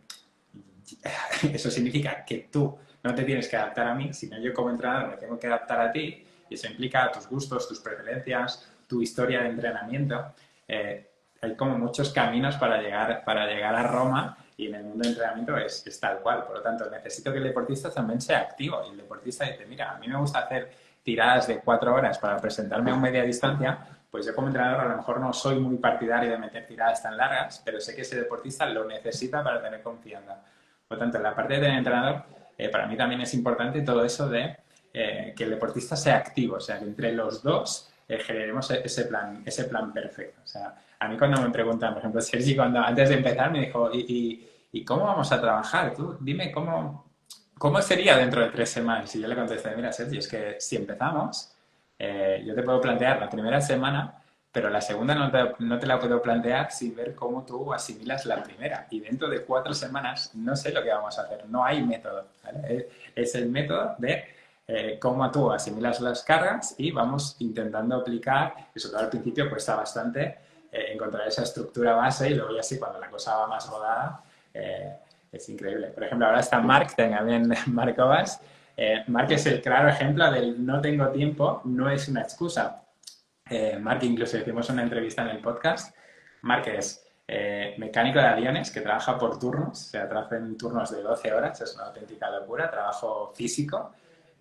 [1.53, 5.11] eso significa que tú no te tienes que adaptar a mí, sino yo como entrenador
[5.11, 9.43] me tengo que adaptar a ti y eso implica tus gustos, tus preferencias, tu historia
[9.43, 10.35] de entrenamiento
[10.69, 15.03] eh, hay como muchos caminos para llegar, para llegar a Roma y en el mundo
[15.03, 16.45] del entrenamiento es, es, tal cual.
[16.45, 18.83] Por lo tanto, necesito que el deportista también sea activo.
[18.87, 20.71] Y el deportista dice, mira, a mí me gusta hacer
[21.03, 23.79] tiradas de cuatro horas para presentarme a un media distancia,
[24.11, 27.17] pues yo como entrenador a lo mejor no soy muy partidario de meter tiradas tan
[27.17, 30.43] largas, pero sé que ese deportista lo necesita para tener confianza.
[30.87, 32.25] Por lo tanto, en la parte del entrenador,
[32.57, 34.57] eh, para mí también es importante todo eso de
[34.93, 39.05] eh, que el deportista sea activo, o sea, que entre los dos eh, generemos ese
[39.05, 40.41] plan, ese plan perfecto.
[40.43, 43.67] O sea, a mí cuando me preguntan, por ejemplo, Sergi, cuando antes de empezar me
[43.67, 45.95] dijo, ¿y, y, y cómo vamos a trabajar?
[45.95, 47.13] Tú dime cómo,
[47.59, 49.15] cómo sería dentro de tres semanas.
[49.15, 51.53] Y yo le contesté, mira, Sergi, es que si empezamos,
[51.99, 54.15] eh, yo te puedo plantear la primera semana,
[54.51, 58.25] pero la segunda no te, no te, la puedo plantear sin ver cómo tú asimilas
[58.25, 58.87] la primera.
[58.91, 62.29] Y dentro de cuatro semanas no sé lo que vamos a hacer, no hay método.
[62.43, 62.89] ¿vale?
[63.15, 64.38] Es el método de
[64.69, 69.49] eh, cómo tú asimilas las cargas y vamos intentando aplicar, y sobre todo al principio
[69.49, 70.39] cuesta bastante
[70.71, 74.23] eh, encontrar esa estructura base y luego ya sí, cuando la cosa va más rodada,
[74.53, 74.99] eh,
[75.33, 75.89] es increíble.
[75.89, 78.43] Por ejemplo, ahora está Mark, también Mark Ovas.
[78.77, 82.83] Eh, Mark es el claro ejemplo del no tengo tiempo, no es una excusa.
[83.49, 85.97] Eh, Mark incluso hicimos una entrevista en el podcast.
[86.43, 87.05] Mark es
[87.77, 91.75] mecánico de aviones que trabaja por turnos, o sea, en turnos de 12 horas, es
[91.75, 93.93] una auténtica locura, trabajo físico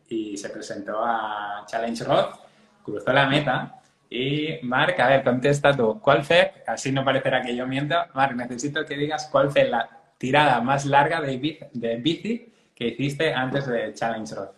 [0.10, 2.36] y se presentó a Challenge Roth,
[2.84, 6.54] cruzó la meta y Mark, a ver, contesta tú, ¿cuál fue?
[6.66, 7.96] Así no parecerá que yo miento.
[8.14, 12.88] Mark, necesito que digas cuál fue la tirada más larga de bici, de bici que
[12.88, 14.56] hiciste antes de Challenge Roth.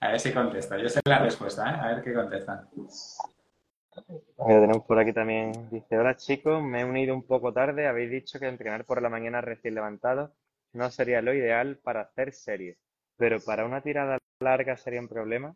[0.00, 0.78] A ver si contesta.
[0.78, 1.76] Yo sé la respuesta, ¿eh?
[1.80, 2.68] A ver qué contestan.
[2.76, 5.68] Ver, tenemos por aquí también.
[5.70, 7.86] Dice, hola chicos, me he unido un poco tarde.
[7.86, 10.32] Habéis dicho que entrenar por la mañana recién levantado
[10.72, 12.78] no sería lo ideal para hacer series.
[13.18, 15.54] Pero para una tirada larga sería un problema.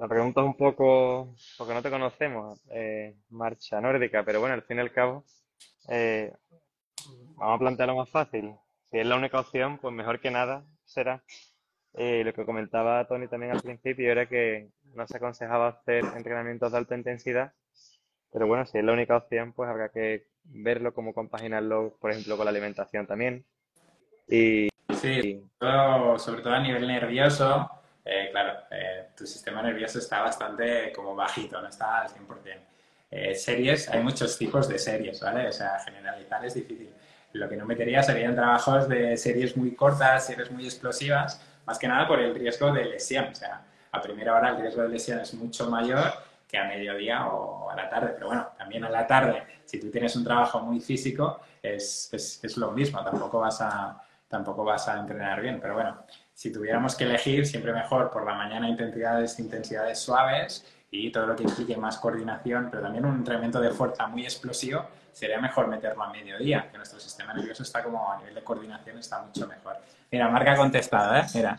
[0.00, 4.62] La pregunta es un poco, porque no te conocemos, eh, marcha nórdica, pero bueno, al
[4.62, 5.24] fin y al cabo,
[5.88, 6.32] eh,
[7.36, 8.54] vamos a plantearlo más fácil.
[8.90, 11.22] Si es la única opción, pues mejor que nada será.
[11.94, 16.72] Eh, lo que comentaba Tony también al principio era que no se aconsejaba hacer entrenamientos
[16.72, 17.52] de alta intensidad,
[18.32, 22.36] pero bueno, si es la única opción, pues habrá que verlo, cómo compaginarlo, por ejemplo,
[22.36, 23.44] con la alimentación también.
[24.28, 24.69] Y,
[25.00, 25.50] sí,
[26.18, 27.70] sobre todo a nivel nervioso,
[28.04, 32.60] eh, claro, eh, tu sistema nervioso está bastante como bajito, no está al 100%.
[33.10, 35.48] Eh, series, hay muchos tipos de series, ¿vale?
[35.48, 36.90] O sea, generalizar es difícil.
[37.32, 41.88] Lo que no metería serían trabajos de series muy cortas, series muy explosivas, más que
[41.88, 43.26] nada por el riesgo de lesión.
[43.26, 46.12] O sea, a primera hora el riesgo de lesión es mucho mayor
[46.48, 48.12] que a mediodía o a la tarde.
[48.14, 52.42] Pero bueno, también a la tarde, si tú tienes un trabajo muy físico, es, es,
[52.42, 55.60] es lo mismo, tampoco vas, a, tampoco vas a entrenar bien.
[55.60, 61.10] Pero bueno, si tuviéramos que elegir, siempre mejor por la mañana intensidades, intensidades suaves y
[61.10, 65.40] todo lo que implique más coordinación, pero también un entrenamiento de fuerza muy explosivo, sería
[65.40, 69.20] mejor meterlo a mediodía, que nuestro sistema nervioso está como a nivel de coordinación está
[69.20, 69.76] mucho mejor.
[70.10, 71.24] Mira, Marca ha contestado, ¿eh?
[71.34, 71.56] Mira,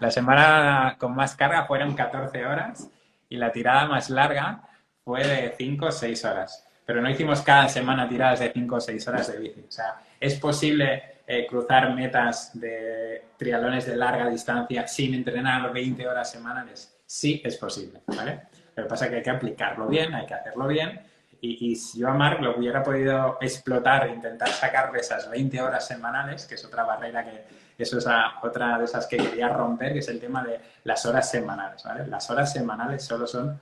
[0.00, 2.88] la semana con más carga fueron 14 horas
[3.28, 4.62] y la tirada más larga
[5.04, 6.66] fue de 5 o 6 horas.
[6.84, 9.64] Pero no hicimos cada semana tiradas de 5 o 6 horas de bici.
[9.68, 16.08] O sea, es posible eh, cruzar metas de triatlones de larga distancia sin entrenar 20
[16.08, 16.98] horas semanales.
[17.06, 18.48] Sí, es posible, ¿vale?
[18.74, 21.00] Lo que pasa es que hay que aplicarlo bien, hay que hacerlo bien.
[21.40, 25.62] Y, si yo a Mark lo hubiera podido explotar e intentar sacar de esas 20
[25.62, 27.44] horas semanales, que es otra barrera que,
[27.78, 28.06] eso es
[28.42, 32.08] otra de esas que quería romper, que es el tema de las horas semanales, ¿vale?
[32.08, 33.56] Las horas semanales solo son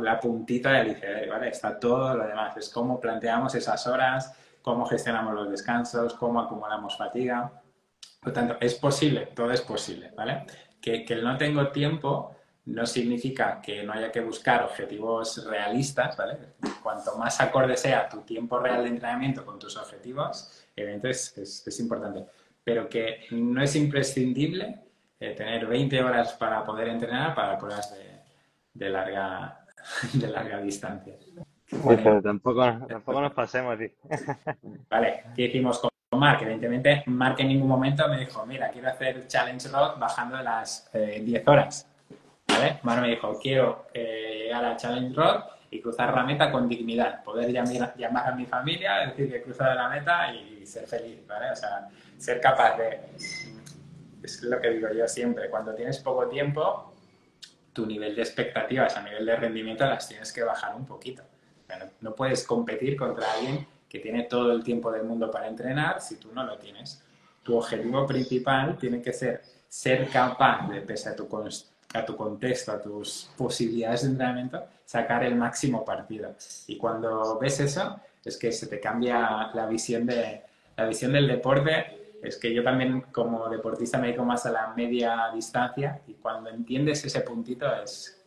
[0.00, 1.50] la puntita del iceberg, ¿vale?
[1.50, 6.96] Está todo lo demás, es cómo planteamos esas horas, cómo gestionamos los descansos, cómo acumulamos
[6.96, 7.52] fatiga.
[8.18, 10.46] Por tanto, es posible, todo es posible, ¿vale?
[10.80, 16.16] Que, que el no tengo tiempo no significa que no haya que buscar objetivos realistas,
[16.16, 16.38] ¿vale?
[16.82, 21.80] Cuanto más acorde sea tu tiempo real de entrenamiento con tus objetivos, evidentemente es, es,
[21.80, 22.24] importante.
[22.64, 24.80] Pero que no es imprescindible
[25.20, 28.22] eh, tener 20 horas para poder entrenar para pruebas de,
[28.72, 29.66] de larga,
[30.14, 31.18] de larga distancia.
[32.22, 33.78] Tampoco, tampoco nos pasemos.
[34.90, 36.42] Vale, ¿qué hicimos con Mark?
[36.42, 40.94] Evidentemente, Mark en ningún momento me dijo, mira, quiero hacer Challenge Rock bajando las 10
[41.26, 41.88] eh, horas
[42.46, 42.78] ¿vale?
[42.82, 47.22] Manu me dijo, quiero eh, llegar a Challenge Rock y cruzar la meta con dignidad,
[47.24, 51.26] poder llamar, llamar a mi familia, decir que he cruzado la meta y ser feliz,
[51.26, 51.50] ¿vale?
[51.50, 53.00] O sea, ser capaz de...
[54.22, 56.94] Es lo que digo yo siempre, cuando tienes poco tiempo,
[57.72, 61.22] tu nivel de expectativas a nivel de rendimiento las tienes que bajar un poquito.
[62.00, 66.16] No puedes competir contra alguien que tiene todo el tiempo del mundo para entrenar si
[66.16, 67.02] tú no lo tienes.
[67.42, 69.42] Tu objetivo principal tiene que ser
[69.74, 71.28] ser capaz de, pese a tu
[71.94, 76.36] a tu contexto, a tus posibilidades de entrenamiento, sacar el máximo partido.
[76.68, 80.42] Y cuando ves eso, es que se te cambia la visión, de,
[80.76, 82.18] la visión del deporte.
[82.22, 86.50] Es que yo también como deportista me dedico más a la media distancia y cuando
[86.50, 88.24] entiendes ese puntito es,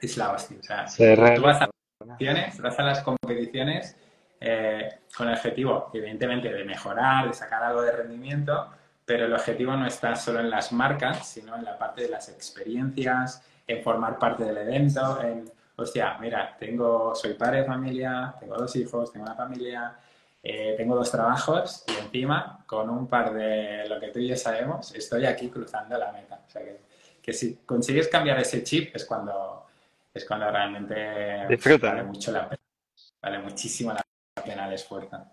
[0.00, 0.58] es la hostia.
[0.60, 1.69] O sea, tú vas a,
[2.18, 3.96] a las competiciones
[4.40, 8.70] eh, con el objetivo, evidentemente, de mejorar, de sacar algo de rendimiento,
[9.04, 12.28] pero el objetivo no está solo en las marcas, sino en la parte de las
[12.28, 18.56] experiencias, en formar parte del evento, en, hostia, mira, tengo, soy padre de familia, tengo
[18.56, 19.94] dos hijos, tengo una familia,
[20.42, 24.36] eh, tengo dos trabajos y encima, con un par de lo que tú y yo
[24.36, 26.40] sabemos, estoy aquí cruzando la meta.
[26.46, 26.62] O sea
[27.20, 29.66] que si consigues cambiar ese chip es cuando,
[30.12, 30.94] es cuando realmente
[31.80, 32.62] vale mucho la pena,
[33.22, 34.04] vale muchísimo la
[34.42, 35.30] pena el esfuerzo.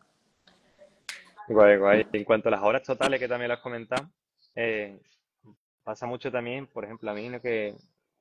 [1.47, 2.07] Guay, guay.
[2.11, 4.09] En cuanto a las horas totales, que también lo has comentado,
[4.55, 4.99] eh,
[5.83, 7.41] pasa mucho también, por ejemplo, a mí, ¿no?
[7.41, 7.75] que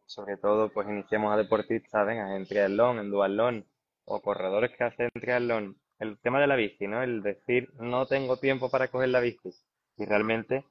[0.07, 3.67] sobre todo pues iniciamos a deportistas, venga, en triatlón, en duatlón,
[4.05, 7.03] o corredores que hacen triatlón, el tema de la bici, ¿no?
[7.03, 9.51] El decir, no tengo tiempo para coger la bici.
[9.97, 10.65] Y realmente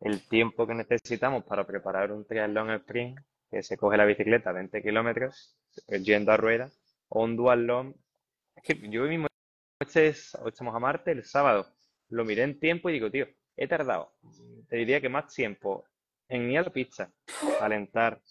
[0.00, 3.20] el tiempo que necesitamos para preparar un triatlón sprint,
[3.52, 5.54] que se coge la bicicleta 20 kilómetros,
[6.02, 7.94] yendo a ruedas, o un duatlón,
[8.56, 9.26] es que yo mismo,
[9.78, 11.66] estamos a Marte el sábado,
[12.08, 13.26] lo miré en tiempo y digo, tío,
[13.58, 14.14] he tardado,
[14.70, 15.84] te diría que más tiempo
[16.28, 17.12] en ir a la pista,
[17.58, 18.22] calentar,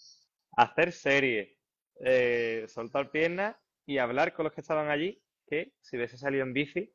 [0.56, 1.56] hacer series,
[2.00, 3.54] eh, soltar piernas
[3.86, 6.92] y hablar con los que estaban allí, que si hubiese salido en bici,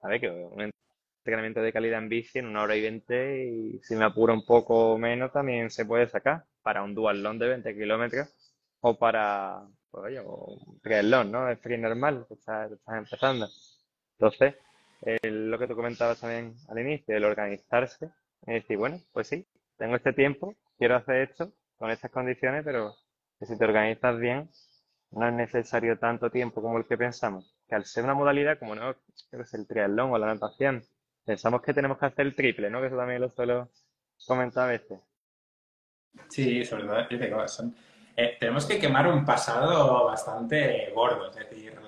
[0.00, 0.70] a ver, que un
[1.18, 4.46] entrenamiento de calidad en bici en una hora y veinte y si me apuro un
[4.46, 8.28] poco menos también se puede sacar para un dualón de 20 kilómetros
[8.80, 11.48] o para, pues oye, un triatlón, ¿no?
[11.48, 13.46] Es free normal, que estás empezando.
[14.18, 14.54] Entonces,
[15.22, 18.10] lo que tú comentabas también al inicio, el organizarse,
[18.46, 19.46] y decir, bueno, pues sí,
[19.76, 22.94] tengo este tiempo, quiero hacer esto con estas condiciones, pero
[23.38, 24.48] que si te organizas bien,
[25.10, 27.54] no es necesario tanto tiempo como el que pensamos.
[27.68, 28.96] Que al ser una modalidad como no,
[29.32, 30.82] es el triatlón o la natación,
[31.24, 32.80] pensamos que tenemos que hacer el triple, ¿no?
[32.80, 33.68] Que eso también lo suelo
[34.26, 35.00] comentar a veces.
[36.28, 37.74] Sí, sobre todo, son,
[38.16, 41.78] eh, tenemos que quemar un pasado bastante gordo, es decir,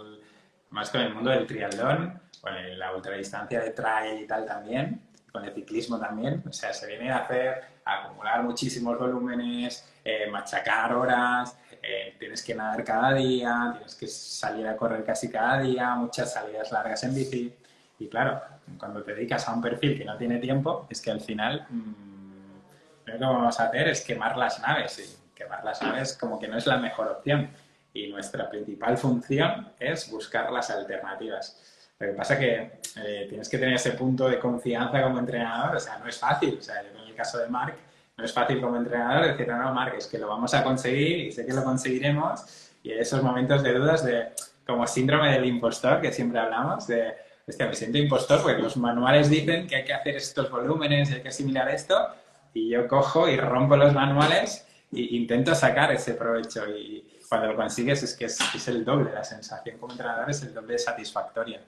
[0.70, 5.00] más con el mundo del triatlón, con la ultradistancia de trail y tal también,
[5.32, 10.94] con el ciclismo también, o sea, se viene a hacer, acumular muchísimos volúmenes, eh, machacar
[10.94, 15.94] horas, eh, tienes que nadar cada día, tienes que salir a correr casi cada día,
[15.94, 17.54] muchas salidas largas en bici,
[17.98, 18.40] y claro,
[18.78, 21.66] cuando te dedicas a un perfil que no tiene tiempo, es que al final...
[21.70, 22.05] Mmm,
[23.06, 24.98] lo que vamos a hacer es quemar las naves.
[24.98, 27.50] Y quemar las naves como que no es la mejor opción.
[27.92, 31.92] Y nuestra principal función es buscar las alternativas.
[31.98, 35.76] Lo que pasa es que eh, tienes que tener ese punto de confianza como entrenador.
[35.76, 36.58] O sea, no es fácil.
[36.58, 37.74] O sea, en el caso de Mark,
[38.16, 41.18] no es fácil como entrenador decir, no, no, Mark, es que lo vamos a conseguir
[41.26, 42.70] y sé que lo conseguiremos.
[42.82, 44.28] Y esos momentos de dudas de,
[44.66, 47.14] como síndrome del impostor que siempre hablamos, de,
[47.46, 51.22] hostia, me siento impostor porque los manuales dicen que hay que hacer estos volúmenes hay
[51.22, 52.08] que asimilar esto,
[52.56, 57.56] y yo cojo y rompo los manuales e intento sacar ese provecho y cuando lo
[57.56, 61.60] consigues es que es, el doble, la sensación como entrenador es el doble satisfactoria.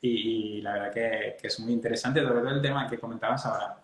[0.00, 3.76] Y, la verdad que, es muy interesante todo el tema que comentabas ahora.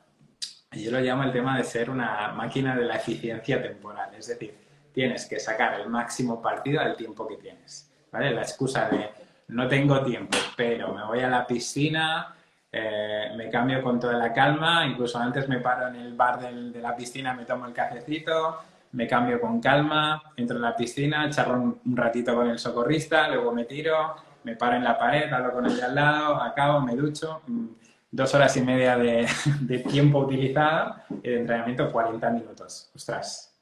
[0.72, 4.54] Yo lo llamo el tema de ser una máquina de la eficiencia temporal, es decir,
[4.92, 7.90] tienes que sacar el máximo partido al tiempo que tienes.
[8.10, 8.32] ¿vale?
[8.32, 9.10] La excusa de
[9.48, 12.34] no tengo tiempo, pero me voy a la piscina,
[12.72, 16.80] eh, me cambio con toda la calma, incluso antes me paro en el bar de
[16.80, 18.60] la piscina, me tomo el cafecito,
[18.92, 23.52] me cambio con calma, entro en la piscina, charro un, ratito con el socorrista, luego
[23.52, 26.94] me tiro, me paro en la pared, hablo con el de al lado, acabo, me
[26.94, 27.66] ducho, mm,
[28.10, 29.26] dos horas y media de,
[29.62, 32.90] de tiempo utilizado y de entrenamiento 40 minutos.
[32.94, 33.52] Ostras,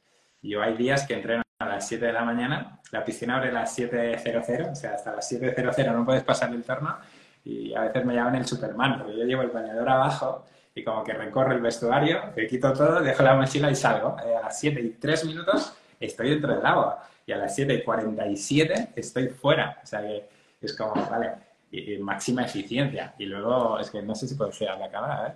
[0.42, 3.53] yo hay días que entreno a las 7 de la mañana, la piscina abre a
[3.53, 6.99] las 7.00, o sea, hasta las 7.00 no puedes pasar el turno
[7.49, 11.03] y a veces me llaman el Superman, porque yo llevo el bañador abajo y como
[11.03, 14.17] que recorro el vestuario, me quito todo, dejo la mochila y salgo.
[14.23, 17.73] Eh, a las 7 y 3 minutos estoy dentro del agua y a las 7
[17.73, 19.81] y 47 estoy fuera.
[19.83, 20.29] O sea que
[20.61, 21.31] es como, vale,
[21.71, 23.15] y, máxima eficiencia.
[23.19, 25.33] Y luego, es que no sé si puedo girar la cámara, a ver.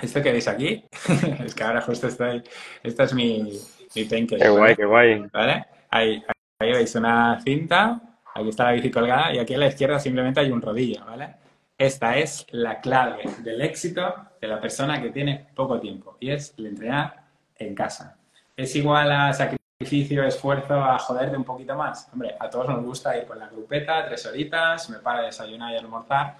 [0.00, 0.84] Esto que veis aquí,
[1.44, 2.44] es que ahora justo estoy,
[2.82, 3.58] esta es mi,
[3.94, 5.26] mi Qué guay, qué guay.
[5.32, 5.66] ¿Vale?
[5.90, 6.22] Ahí,
[6.60, 10.40] ahí veis una cinta Aquí está la bici colgada y aquí a la izquierda simplemente
[10.40, 11.36] hay un rodillo, ¿vale?
[11.78, 16.52] Esta es la clave del éxito de la persona que tiene poco tiempo y es
[16.58, 17.24] el entrenar
[17.56, 18.18] en casa.
[18.54, 22.10] ¿Es igual a sacrificio, esfuerzo, a joderte un poquito más?
[22.12, 25.76] Hombre, a todos nos gusta ir con la grupeta, tres horitas, me para desayunar y
[25.76, 26.36] almorzar,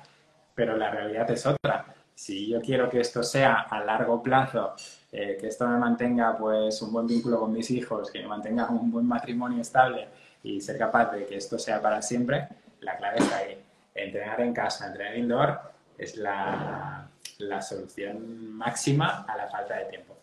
[0.55, 1.87] pero la realidad es otra.
[2.15, 4.75] Si yo quiero que esto sea a largo plazo,
[5.13, 8.69] eh, que esto me mantenga pues un buen vínculo con mis hijos, que me mantenga
[8.69, 10.09] un buen matrimonio estable,
[10.47, 12.47] y ser capaz de que esto sea para siempre,
[12.81, 13.61] la clave está ahí.
[13.93, 15.61] Entrenar en casa, entrenar indoor
[15.99, 20.17] es la, la solución máxima a la falta de tiempo.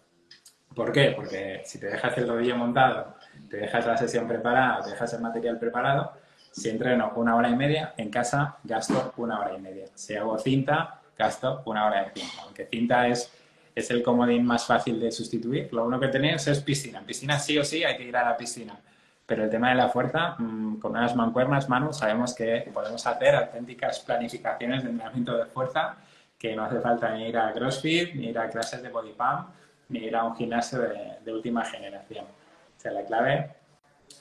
[0.73, 1.11] ¿Por qué?
[1.13, 3.15] Porque si te dejas el rodillo montado,
[3.49, 6.13] te dejas la sesión preparada, te dejas el material preparado,
[6.51, 9.87] si entreno una hora y media, en casa gasto una hora y media.
[9.93, 12.43] Si hago cinta, gasto una hora de cinta.
[12.43, 13.29] Aunque cinta es,
[13.75, 16.99] es el comodín más fácil de sustituir, lo único que tenéis es piscina.
[16.99, 18.79] En piscina sí o sí hay que ir a la piscina.
[19.25, 23.35] Pero el tema de la fuerza, mm, con unas mancuernas, Manu, sabemos que podemos hacer
[23.35, 25.95] auténticas planificaciones de entrenamiento de fuerza,
[26.37, 29.49] que no hace falta ni ir a CrossFit, ni ir a clases de body pump,
[29.89, 32.25] ni ir a un gimnasio de, última generación.
[32.25, 33.55] O sea, la clave,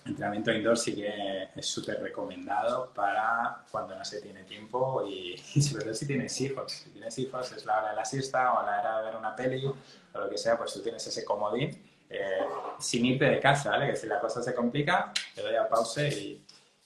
[0.06, 5.62] entrenamiento indoor sí que es súper recomendado para cuando no se tiene tiempo y, y,
[5.62, 6.70] sobre todo si tienes hijos.
[6.70, 9.34] Si tienes hijos es la hora de la siesta o la hora de ver una
[9.34, 12.44] peli o lo que sea, pues tú tienes ese comodín eh,
[12.78, 13.88] sin irte de casa, ¿vale?
[13.88, 16.44] Que si la cosa se complica, le doy a pause y,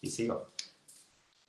[0.08, 0.52] sigo.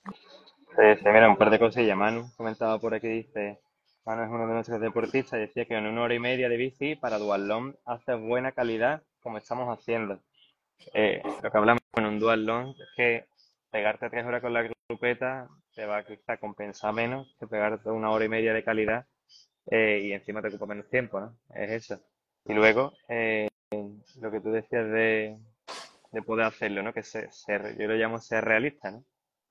[0.05, 1.95] Sí, mira, un par de cosillas.
[1.95, 3.59] Manu comentaba por aquí, dice,
[4.05, 6.57] Manu es uno de nuestros deportistas y decía que en una hora y media de
[6.57, 10.19] bici para Dual hace buena calidad como estamos haciendo.
[10.93, 13.25] Eh, lo que hablamos en un Dual Long es que
[13.69, 18.25] pegarte tres horas con la grupeta te va a compensar menos que pegarte una hora
[18.25, 19.05] y media de calidad
[19.69, 21.37] eh, y encima te ocupa menos tiempo, ¿no?
[21.53, 22.01] Es eso.
[22.45, 25.37] Y luego, eh, lo que tú decías de,
[26.25, 26.93] poder hacerlo, ¿no?
[26.93, 27.29] Que ser,
[27.77, 29.03] yo lo llamo ser realista, ¿no?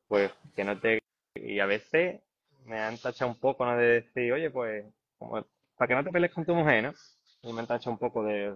[0.08, 1.02] Pues que no te...
[1.34, 2.20] Y a veces
[2.64, 3.76] me han tachado un poco, ¿no?
[3.76, 4.84] De decir, oye, pues,
[5.18, 5.44] como,
[5.76, 6.94] para que no te pelees con tu mujer, ¿no?
[7.42, 8.54] Y me han tachado un poco de,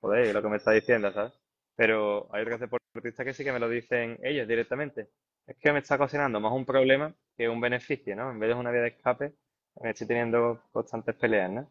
[0.00, 1.32] joder, lo que me está diciendo, ¿sabes?
[1.74, 5.08] Pero hay otros deportistas que sí que me lo dicen ellos directamente.
[5.46, 8.30] Es que me está cocinando más un problema que un beneficio, ¿no?
[8.30, 9.32] En vez de una vía de escape,
[9.80, 11.70] me estoy teniendo constantes peleas, ¿no?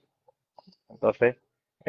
[0.90, 1.38] Entonces,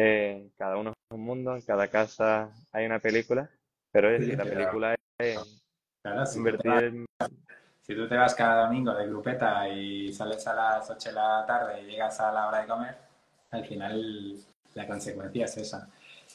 [0.00, 3.50] eh, cada uno es un mundo, en cada casa hay una película,
[3.90, 7.06] pero es, la película es invertir en...
[7.82, 11.44] Si tú te vas cada domingo de grupeta y sales a las 8 de la
[11.44, 12.96] tarde y llegas a la hora de comer,
[13.50, 14.36] al final
[14.74, 15.88] la consecuencia es esa.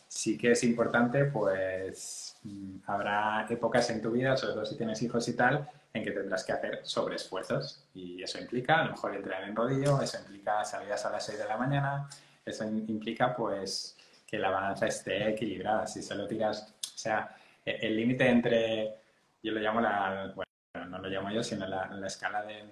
[0.09, 5.01] Sí que es importante, pues mm, habrá épocas en tu vida, sobre todo si tienes
[5.03, 7.85] hijos y tal, en que tendrás que hacer sobreesfuerzos.
[7.93, 11.39] Y eso implica a lo mejor entrar en rodillo, eso implica salidas a las 6
[11.39, 12.09] de la mañana,
[12.45, 15.87] eso implica pues que la balanza esté equilibrada.
[15.87, 17.35] Si solo tiras, o sea,
[17.65, 18.95] e-, el límite entre,
[19.41, 22.63] yo lo llamo la, bueno, no lo llamo yo, sino la, la escala de,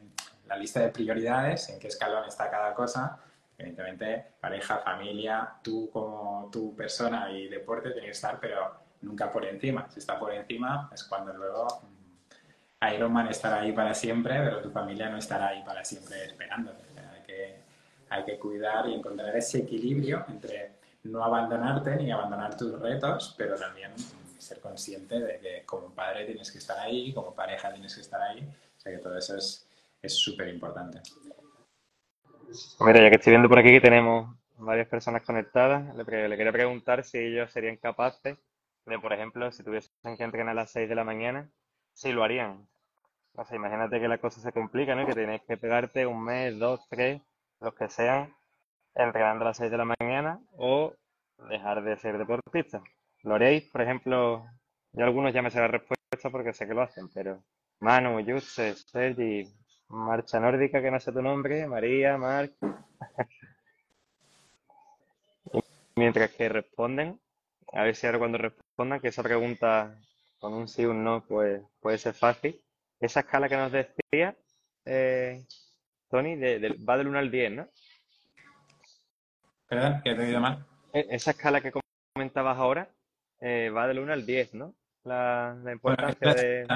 [0.51, 3.17] la lista de prioridades, en qué escalón está cada cosa,
[3.57, 9.45] evidentemente pareja, familia, tú como tu persona y deporte tiene que estar, pero nunca por
[9.45, 9.89] encima.
[9.89, 14.71] Si está por encima es cuando luego mm, Ironman estará ahí para siempre, pero tu
[14.71, 16.83] familia no estará ahí para siempre esperándote.
[18.11, 23.55] Hay que, cuidar y encontrar ese equilibrio entre no abandonarte ni abandonar tus retos, pero
[23.55, 23.91] también
[24.37, 28.21] ser consciente de que como padre tienes que estar ahí, como pareja tienes que estar
[28.21, 28.39] ahí.
[28.41, 29.67] O sea que todo eso es
[30.03, 31.01] súper importante.
[32.81, 37.03] Mira, ya que estoy viendo por aquí que tenemos varias personas conectadas, le, quería preguntar
[37.03, 38.37] si ellos serían capaces
[38.85, 41.49] de, por ejemplo, si tuviesen que entrenar a las 6 de la mañana,
[41.93, 42.67] si lo harían.
[43.33, 45.05] O sea, imagínate que la cosa se complica, ¿no?
[45.05, 47.21] Que tienes que pegarte un mes, dos, tres,
[47.61, 48.35] los que sean,
[48.95, 50.93] entrenando a las 6 de la mañana o
[51.49, 52.81] dejar de ser deportista.
[53.23, 53.69] ¿Lo haréis?
[53.71, 54.45] Por ejemplo,
[54.93, 57.43] yo algunos ya me sé la respuesta porque sé que lo hacen, pero
[57.79, 59.47] Manu, Jutse, Sergi,
[59.89, 62.53] Marcha Nórdica, que no sé tu nombre, María, Marc.
[65.95, 67.19] Mientras que responden,
[67.73, 69.95] a ver si ahora cuando respondan, que esa pregunta
[70.39, 72.59] con un sí o un no pues, puede ser fácil.
[72.99, 74.35] Esa escala que nos decía,
[74.85, 75.43] eh,
[76.11, 77.69] Tony, va del 1 al 10, ¿no?
[79.67, 80.65] Perdón, que te he oído mal.
[80.91, 81.71] E, esa escala que
[82.13, 82.89] comentabas ahora
[83.39, 84.75] eh, va del 1 al 10, ¿no?
[85.05, 86.67] La, importancia de...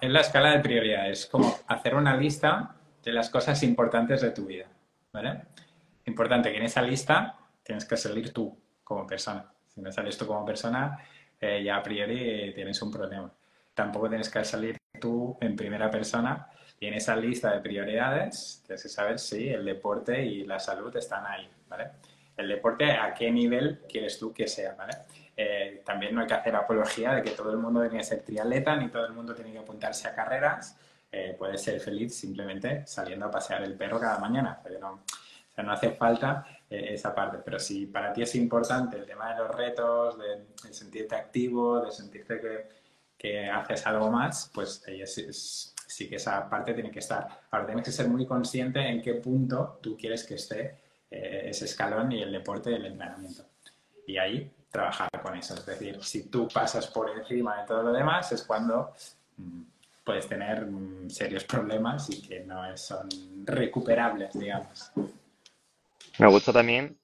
[0.00, 4.46] Es la escala de prioridades, como hacer una lista de las cosas importantes de tu
[4.46, 4.66] vida,
[5.12, 5.42] ¿vale?
[6.06, 9.50] Importante que en esa lista tienes que salir tú como persona.
[9.68, 10.98] Si no sales tú como persona,
[11.40, 13.32] eh, ya a priori tienes un problema.
[13.74, 16.48] Tampoco tienes que salir tú en primera persona
[16.84, 20.94] y en esa lista de prioridades tienes que saber si el deporte y la salud
[20.94, 21.92] están ahí, ¿vale?
[22.36, 24.92] El deporte, ¿a qué nivel quieres tú que sea, ¿vale?
[25.34, 28.20] Eh, también no hay que hacer apología de que todo el mundo tiene que ser
[28.22, 30.76] triatleta ni todo el mundo tiene que apuntarse a carreras.
[31.10, 34.60] Eh, puedes ser feliz simplemente saliendo a pasear el perro cada mañana.
[34.78, 37.38] no, o sea, no hace falta eh, esa parte.
[37.42, 41.90] Pero si para ti es importante el tema de los retos, de, sentirte activo, de
[41.90, 42.68] sentirte que,
[43.16, 44.84] que, haces algo más, pues
[45.94, 47.28] sí que esa parte tiene que estar.
[47.50, 50.76] Ahora tienes que ser muy consciente en qué punto tú quieres que esté
[51.10, 53.44] ese escalón y el deporte y el entrenamiento.
[54.06, 55.54] Y ahí trabajar con eso.
[55.54, 58.92] Es decir, si tú pasas por encima de todo lo demás, es cuando
[59.36, 59.62] mm,
[60.02, 63.08] puedes tener mm, serios problemas y que no son
[63.44, 64.90] recuperables, digamos.
[66.18, 66.98] Me gusta también,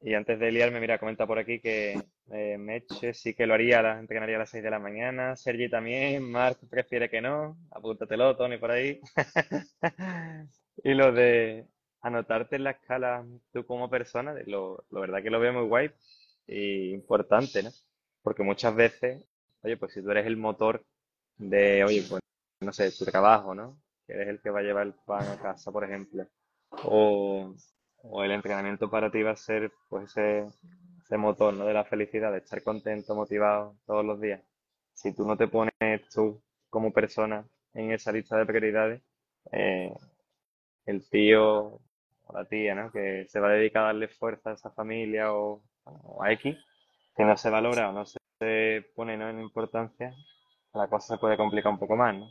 [0.00, 3.98] y antes de liarme, mira, comenta por aquí que eh, Meche sí que lo haría,
[3.98, 8.58] entrenaría a las 6 de la mañana, Sergi también, Marc prefiere que no, apúntatelo, Tony,
[8.58, 9.00] por ahí.
[10.84, 11.66] y lo de
[12.02, 15.90] anotarte en la escala tú como persona, lo, verdad que lo veo muy guay,
[16.46, 17.70] importante, ¿no?
[18.22, 19.24] Porque muchas veces,
[19.62, 20.84] oye, pues si tú eres el motor
[21.36, 22.20] de, oye, pues,
[22.60, 23.80] no sé, tu trabajo, ¿no?
[24.06, 26.26] Que eres el que va a llevar el pan a casa, por ejemplo.
[26.84, 27.54] O,
[28.22, 30.46] el entrenamiento para ti va a ser, pues, ese,
[31.10, 31.64] ese motor, ¿no?
[31.66, 34.40] De la felicidad, de estar contento, motivado todos los días.
[34.94, 35.72] Si tú no te pones
[36.14, 37.44] tú como persona
[37.74, 39.02] en esa lista de prioridades,
[39.50, 39.92] eh,
[40.86, 41.80] el tío
[42.26, 42.92] o la tía, ¿no?
[42.92, 45.62] Que se va a dedicar a darle fuerza a esa familia o
[46.22, 46.56] a X,
[47.16, 50.14] que no se valora o no se pone en importancia,
[50.74, 52.30] la cosa se puede complicar un poco más, ¿no?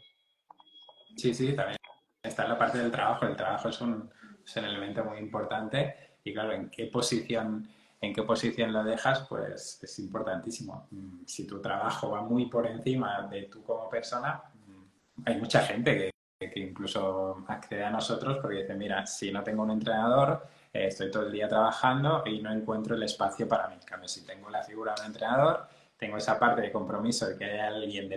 [1.18, 1.78] Sí, sí, también
[2.24, 3.26] está en la parte del trabajo.
[3.26, 4.10] El trabajo es un,
[4.46, 7.68] es un elemento muy importante y claro, en qué posición
[8.02, 10.88] en qué posición lo dejas, pues es importantísimo.
[10.92, 15.62] Mm, si tu trabajo va muy por encima de tú como persona, mm, hay mucha
[15.62, 20.48] gente que, que incluso accede a nosotros porque dice, mira, si no tengo un entrenador,
[20.72, 23.76] eh, estoy todo el día trabajando y no encuentro el espacio para mí.
[23.76, 27.38] En cambio, si tengo la figura de un entrenador, tengo esa parte de compromiso de
[27.38, 28.10] que haya alguien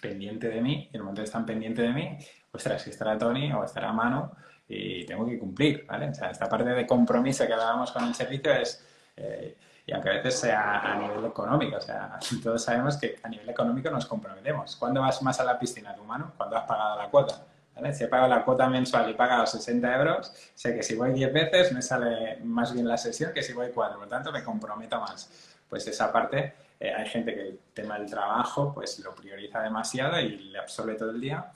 [0.00, 2.18] pendiente de mí, y en el momento que están pendiente de mí,
[2.50, 4.32] ostras, si estará Tony o estará Mano
[4.68, 6.08] y tengo que cumplir, ¿vale?
[6.08, 8.84] O sea, esta parte de compromiso que hablábamos con el servicio es,
[9.22, 9.56] eh,
[9.86, 13.48] y aunque a veces sea a nivel económico, o sea, todos sabemos que a nivel
[13.48, 14.76] económico nos comprometemos.
[14.76, 16.32] ¿Cuándo vas más a la piscina tu mano?
[16.36, 17.46] Cuando has pagado la cuota.
[17.94, 21.32] Si he pagado la cuota mensual y pagado 60 euros, sé que si voy 10
[21.32, 24.44] veces me sale más bien la sesión que si voy 4, por lo tanto me
[24.44, 25.56] comprometo más.
[25.68, 30.20] Pues esa parte, eh, hay gente que el tema del trabajo pues lo prioriza demasiado
[30.20, 31.50] y le absorbe todo el día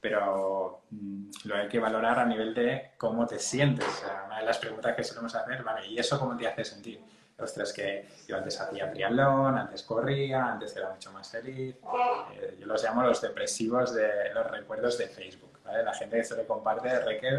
[0.00, 4.04] pero mm, lo hay que valorar a nivel de cómo te sientes.
[4.26, 7.00] una de las preguntas que solemos hacer, vale, ¿y eso cómo te hace sentir?
[7.38, 11.76] Ostras, que yo antes hacía triatlón, antes corría, antes era mucho más feliz.
[12.34, 15.60] Eh, yo los llamo los depresivos de los recuerdos de Facebook.
[15.64, 15.84] ¿vale?
[15.84, 16.88] La gente que se le comparte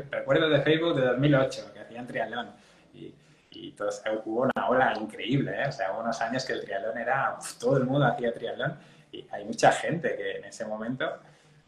[0.10, 2.50] recuerdos de Facebook de 2008, que hacían triatlón.
[2.94, 3.14] Y,
[3.52, 5.68] y entonces, hubo una ola increíble, ¿eh?
[5.68, 8.78] o sea, hubo unos años que el triatlón era, todo el mundo hacía triatlón
[9.12, 11.20] y hay mucha gente que en ese momento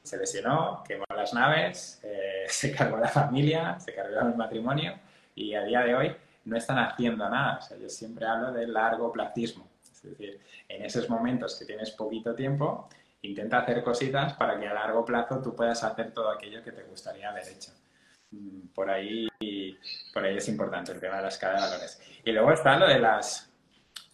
[0.03, 4.95] se lesionó, quemó las naves, eh, se cargó la familia, se cargó el matrimonio
[5.35, 7.59] y a día de hoy no están haciendo nada.
[7.79, 9.67] Yo siempre hablo de largo platismo.
[9.83, 12.89] Es decir, en esos momentos que tienes poquito tiempo,
[13.21, 16.83] intenta hacer cositas para que a largo plazo tú puedas hacer todo aquello que te
[16.83, 17.71] gustaría haber hecho.
[18.31, 19.27] Mm, por ahí,
[20.13, 21.69] por ahí es importante el tema de la escala.
[22.23, 23.51] Y luego está lo de las,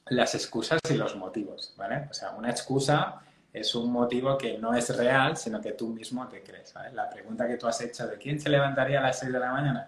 [0.08, 2.08] las excusas y los motivos, ¿vale?
[2.10, 3.22] O sea, una excusa
[3.60, 6.74] es un motivo que no es real, sino que tú mismo te crees.
[6.94, 9.52] La pregunta que tú has hecho de quién se levantaría a las 6 de la
[9.52, 9.88] mañana,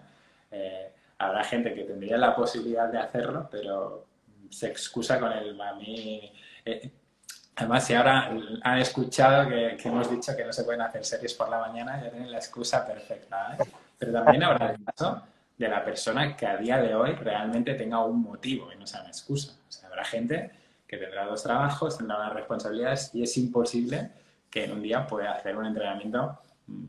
[0.50, 4.06] eh, habrá gente que tendría la posibilidad de hacerlo, pero
[4.50, 6.32] se excusa con el a mí.
[6.64, 6.90] Eh,
[7.56, 8.30] además, si ahora
[8.62, 12.10] han escuchado que, hemos dicho que no se pueden hacer series por la mañana, ya
[12.10, 13.56] tienen la excusa perfecta.
[13.58, 13.64] ¿eh?
[13.98, 15.22] Pero también habrá el caso
[15.56, 19.00] de la persona que a día de hoy realmente tenga un motivo y no sea
[19.00, 19.52] una excusa.
[19.68, 20.59] O sea, habrá gente
[20.90, 24.10] que tendrá dos trabajos, tendrá unas responsabilidades y es imposible
[24.50, 26.84] que en un día pueda hacer un entrenamiento mm,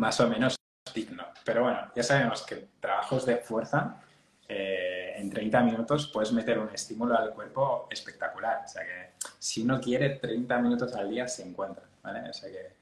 [0.00, 0.56] más o menos
[0.94, 1.26] digno.
[1.44, 4.00] Pero bueno, ya sabemos que trabajos de fuerza,
[4.48, 8.62] eh, en 30 minutos puedes meter un estímulo al cuerpo espectacular.
[8.64, 12.30] O sea que si uno quiere 30 minutos al día se encuentra, ¿vale?
[12.30, 12.76] O sea que,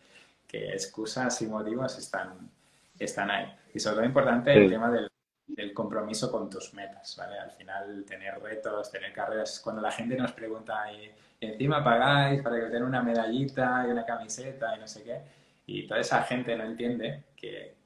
[0.46, 2.48] que excusas y motivos están,
[2.96, 3.52] están ahí.
[3.74, 5.10] Y sobre todo importante el tema del
[5.46, 7.38] del compromiso con tus metas, ¿vale?
[7.38, 12.56] Al final, tener retos, tener carreras, cuando la gente nos pregunta, y, encima pagáis para
[12.58, 15.20] que tenga una medallita y una camiseta y no sé qué,
[15.66, 17.76] y toda esa gente no entiende que,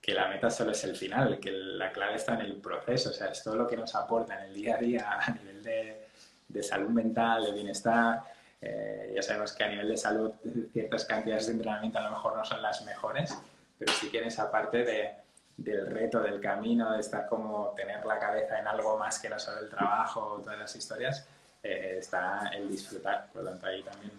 [0.00, 3.12] que la meta solo es el final, que la clave está en el proceso, o
[3.12, 6.06] sea, es todo lo que nos aporta en el día a día a nivel de,
[6.48, 8.22] de salud mental, de bienestar.
[8.60, 10.32] Eh, ya sabemos que a nivel de salud
[10.72, 13.36] ciertas cantidades de entrenamiento a lo mejor no son las mejores,
[13.78, 15.25] pero sí que en esa parte de
[15.56, 19.38] del reto, del camino, de estar como tener la cabeza en algo más que no
[19.38, 21.26] solo el trabajo todas las historias,
[21.62, 23.28] eh, está el disfrutar.
[23.32, 24.12] Por lo tanto, ahí también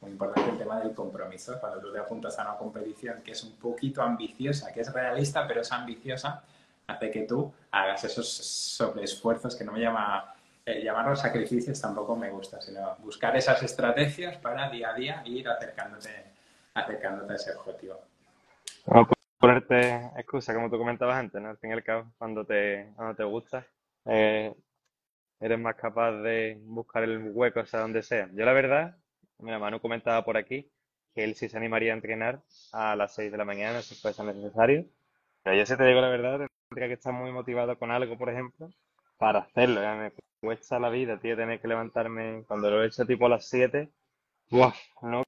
[0.00, 1.58] muy importante el tema del compromiso.
[1.60, 5.46] Cuando tú te apuntas a una competición que es un poquito ambiciosa, que es realista,
[5.46, 6.42] pero es ambiciosa,
[6.86, 10.34] hace que tú hagas esos sobreesfuerzos que no me llama,
[10.66, 15.48] eh, llamarlos sacrificios tampoco me gusta, sino buscar esas estrategias para día a día ir
[15.48, 16.10] acercándote,
[16.74, 18.00] acercándote a ese objetivo
[19.44, 21.50] ponerte excusa, como tú comentabas antes, ¿no?
[21.50, 23.66] Al fin y al cabo, cuando te, cuando te gusta,
[24.06, 24.54] eh,
[25.38, 28.30] eres más capaz de buscar el hueco, o sea, donde sea.
[28.32, 28.96] Yo la verdad,
[29.40, 30.70] mi hermano comentaba por aquí
[31.14, 32.40] que él sí se animaría a entrenar
[32.72, 34.86] a las 6 de la mañana si fuese necesario.
[35.42, 38.30] Pero yo si te digo la verdad, tendría que estar muy motivado con algo, por
[38.30, 38.70] ejemplo,
[39.18, 39.80] para hacerlo.
[39.96, 43.46] Me cuesta la vida, tío, tener que levantarme cuando lo he hecho tipo a las
[43.50, 43.90] 7.
[45.02, 45.22] no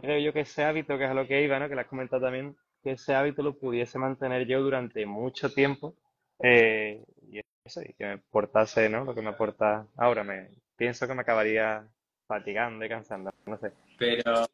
[0.00, 1.68] creo yo que ese hábito, que es a lo que iba, ¿no?
[1.68, 5.94] Que le has comentado también, que ese hábito lo pudiese mantener yo durante mucho tiempo
[6.38, 9.04] eh, y eso, y que me aportase, ¿no?
[9.04, 10.24] Lo que me aporta ahora.
[10.24, 11.86] Me, pienso que me acabaría
[12.26, 13.72] fatigando y cansando, no sé.
[13.98, 14.46] Pero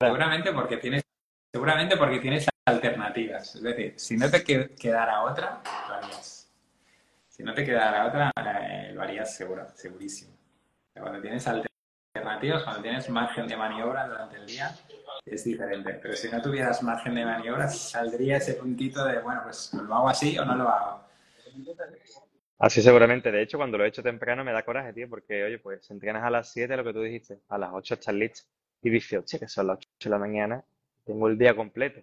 [0.00, 1.02] seguramente porque tienes
[1.52, 3.56] seguramente porque tienes alternativas.
[3.56, 6.52] Es decir, si no te quedara otra, lo harías.
[7.28, 10.36] Si no te quedara otra, eh, lo harías seguro, segurísimo.
[10.92, 14.74] Cuando tienes alternativas, cuando tienes margen de maniobra durante el día,
[15.34, 15.98] es diferente.
[16.02, 20.08] Pero si no tuvieras margen de maniobra, saldría ese puntito de, bueno, pues lo hago
[20.08, 21.04] así o no lo hago.
[22.58, 23.30] Así seguramente.
[23.30, 26.24] De hecho, cuando lo he hecho temprano me da coraje, tío, porque, oye, pues entrenas
[26.24, 28.42] a las 7, lo que tú dijiste, a las 8 estás listo.
[28.82, 30.64] Y dices, oye, que son las 8 de la mañana,
[31.04, 32.00] tengo el día completo.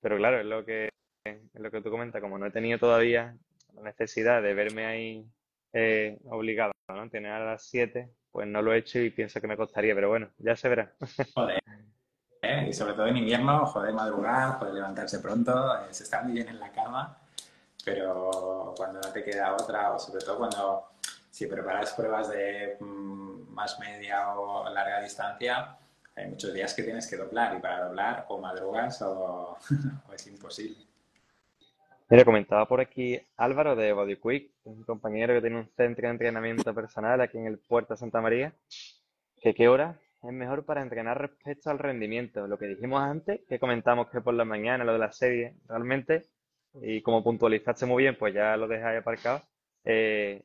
[0.00, 0.90] Pero claro, es lo que,
[1.24, 3.36] es lo que tú comentas, como no he tenido todavía
[3.74, 5.26] la necesidad de verme ahí
[5.72, 7.08] eh, obligado a ¿no?
[7.08, 10.08] tener a las 7, pues no lo he hecho y pienso que me costaría, pero
[10.10, 10.94] bueno, ya se verá.
[11.34, 11.63] Joder.
[12.44, 12.68] ¿Eh?
[12.68, 16.48] Y sobre todo en invierno, joder, madrugar, poder levantarse pronto, eh, se está muy bien
[16.48, 17.16] en la cama,
[17.84, 20.88] pero cuando no te queda otra, o sobre todo cuando
[21.30, 25.76] si preparas pruebas de mm, más media o larga distancia,
[26.16, 29.58] hay muchos días que tienes que doblar y para doblar o madrugas o,
[30.14, 30.76] es imposible.
[32.08, 36.12] Mira, comentaba por aquí Álvaro de Body Quick, un compañero que tiene un centro de
[36.12, 38.52] entrenamiento personal aquí en el Puerto Santa María,
[39.40, 42.46] que qué hora es mejor para entrenar respecto al rendimiento.
[42.46, 46.22] Lo que dijimos antes, que comentamos que por la mañana, lo de la serie, realmente,
[46.74, 49.42] y como puntualizaste muy bien, pues ya lo dejáis aparcado.
[49.84, 50.42] Eh,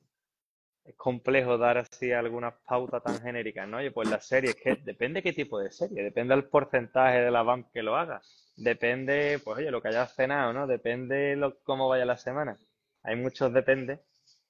[0.84, 3.78] es complejo dar así algunas pautas tan genéricas, ¿no?
[3.78, 7.32] Oye, pues la serie, es que depende qué tipo de serie, depende del porcentaje de
[7.32, 8.22] la BAM que lo haga,
[8.58, 10.68] depende, pues oye, lo que hayas cenado, ¿no?
[10.68, 12.58] Depende lo, cómo vaya la semana.
[13.04, 14.00] Hay muchos depende.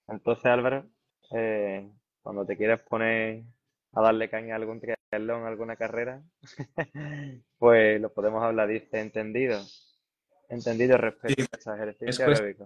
[0.07, 0.85] Entonces, Álvaro,
[1.31, 1.87] eh,
[2.21, 3.43] cuando te quieras poner
[3.93, 6.21] a darle caña a algún triatlón, alguna carrera,
[7.57, 9.61] pues lo podemos hablar, dice, entendido.
[10.47, 12.65] Entendido respecto a ese ejercicio aeróbico.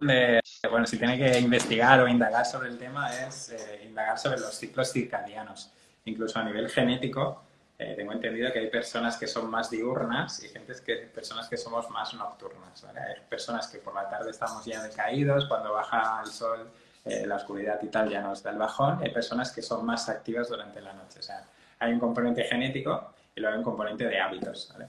[0.70, 4.56] bueno, si tiene que investigar o indagar sobre el tema es eh, indagar sobre los
[4.56, 5.74] ciclos circadianos.
[6.06, 7.44] Incluso a nivel genético,
[7.78, 11.58] eh, tengo entendido que hay personas que son más diurnas y gente que, personas que
[11.58, 12.86] somos más nocturnas.
[12.86, 16.70] Hay personas que por la tarde estamos ya decaídos, cuando baja el sol,
[17.04, 19.00] eh, la oscuridad y tal ya nos da el bajón.
[19.02, 21.20] Hay personas que son más activas durante la noche.
[21.20, 21.44] O sea,
[21.84, 24.74] hay un componente genético y luego hay un componente de hábitos.
[24.74, 24.88] ¿vale?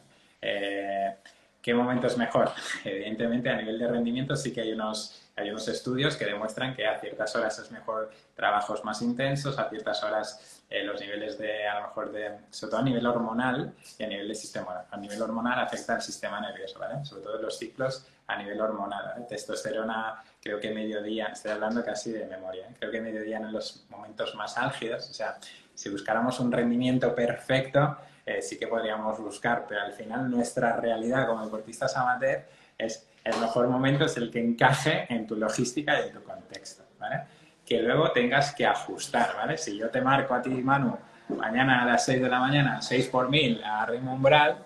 [1.65, 2.51] ¿Qué momento es mejor?
[2.85, 6.87] Evidentemente, a nivel de rendimiento sí que hay unos, hay unos estudios que demuestran que
[6.87, 11.67] a ciertas horas es mejor trabajos más intensos, a ciertas horas eh, los niveles de,
[11.67, 14.97] a lo mejor, de, sobre todo a nivel hormonal y a nivel de sistema, a
[14.99, 17.03] nivel hormonal afecta al sistema nervioso, ¿vale?
[17.03, 19.25] Sobre todo los ciclos a nivel hormonal, ¿vale?
[19.27, 22.75] Testosterona, creo que mediodía, estoy hablando casi de memoria, ¿eh?
[22.79, 25.39] creo que mediodía en los momentos más álgidos, o sea,
[25.75, 31.27] si buscáramos un rendimiento perfecto, eh, sí que podríamos buscar, pero al final nuestra realidad
[31.27, 32.45] como deportistas amateur
[32.79, 36.85] es el mejor momento es el que encaje en tu logística y en tu contexto,
[36.99, 37.23] ¿vale?
[37.65, 39.57] Que luego tengas que ajustar, ¿vale?
[39.57, 40.97] Si yo te marco a ti, Manu,
[41.29, 44.59] mañana a las 6 de la mañana, 6 por 1000 a ritmo umbral,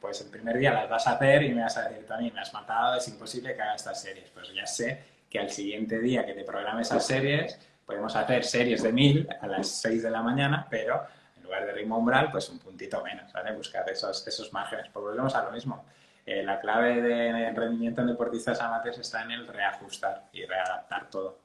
[0.00, 2.40] pues el primer día las vas a hacer y me vas a decir, Tony, me
[2.40, 4.30] has matado, es imposible que haga estas series.
[4.30, 8.82] Pues ya sé que al siguiente día que te programe esas series, podemos hacer series
[8.82, 11.04] de 1000 a las 6 de la mañana, pero
[11.42, 13.56] lugar de ritmo umbral, pues un puntito menos, ¿vale?
[13.56, 14.88] Buscar esos, esos márgenes.
[14.92, 15.86] Pues volvemos a lo mismo.
[16.26, 21.38] Eh, la clave de rendimiento en deportistas amateurs está en el reajustar y readaptar todo.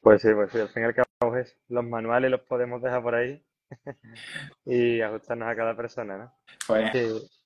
[0.00, 3.00] Pues sí, pues sí, al fin y al cabo es, los manuales los podemos dejar
[3.00, 3.40] por ahí
[4.64, 6.34] y ajustarnos a cada persona, ¿no?
[6.66, 6.90] Pues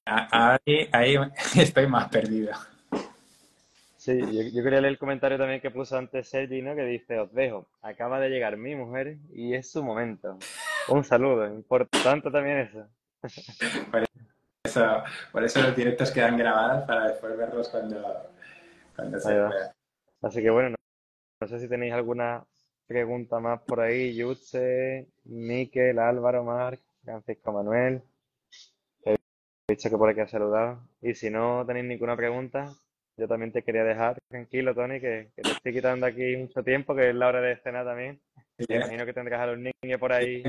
[0.06, 1.18] ahí, ahí
[1.56, 2.52] estoy más perdido.
[4.02, 6.74] Sí, yo, quería leer el comentario también que puso antes Sergi, ¿no?
[6.74, 10.40] Que dice, os dejo, acaba de llegar mi mujer y es su momento.
[10.88, 12.88] Un saludo, importante también eso.
[13.92, 14.02] Por
[14.64, 18.28] eso, por eso los directos quedan grabados para después verlos cuando,
[18.96, 19.72] cuando se vea.
[20.20, 20.74] Así que bueno,
[21.40, 22.44] no, sé si tenéis alguna
[22.88, 24.16] pregunta más por ahí.
[24.16, 28.02] Yutze, Miquel, Álvaro, Marc, Francisco Manuel.
[29.04, 29.16] He
[29.68, 30.88] dicho que por aquí ha saludado.
[31.00, 32.74] Y si no tenéis ninguna pregunta,
[33.16, 37.10] yo también te quería dejar tranquilo, Tony, que, te estoy quitando aquí mucho tiempo, que
[37.10, 38.20] es la hora de cena también.
[38.68, 40.42] Me imagino que tendrás a los niños por ahí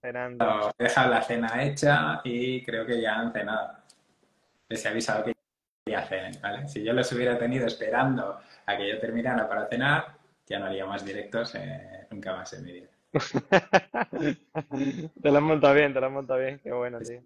[0.00, 0.72] cenando.
[0.78, 3.72] He dejado la cena hecha y creo que ya han cenado.
[4.68, 5.34] Les he avisado que
[5.86, 6.68] ya cenen, ¿vale?
[6.68, 10.16] Si yo los hubiera tenido esperando a que yo terminara para cenar,
[10.46, 12.88] ya no haría más directos eh, nunca más en mi vida.
[15.22, 17.22] te lo has montado bien, te lo has montado bien, qué bueno, tío.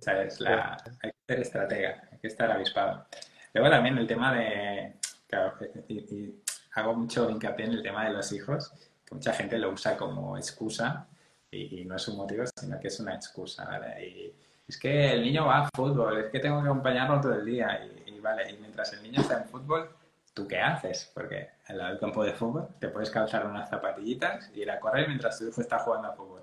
[0.00, 0.40] ¿Sabes?
[0.40, 0.76] La...
[1.02, 3.06] Hay que ser estratega, hay que estar avispado.
[3.54, 4.94] Luego también el tema de,
[5.28, 5.54] claro,
[5.88, 6.34] y,
[6.74, 8.72] hago mucho hincapié en el tema de los hijos,
[9.04, 11.06] que mucha gente lo usa como excusa
[11.50, 14.06] y, no es un motivo, sino que es una excusa, ¿vale?
[14.06, 14.34] Y
[14.66, 17.84] es que el niño va a fútbol, es que tengo que acompañarlo todo el día
[18.06, 19.90] y, vale, y mientras el niño está en fútbol,
[20.32, 21.10] ¿tú qué haces?
[21.12, 24.80] Porque al lado del campo de fútbol te puedes calzar unas zapatillitas y ir a
[24.80, 26.42] correr mientras tu hijo está jugando a fútbol.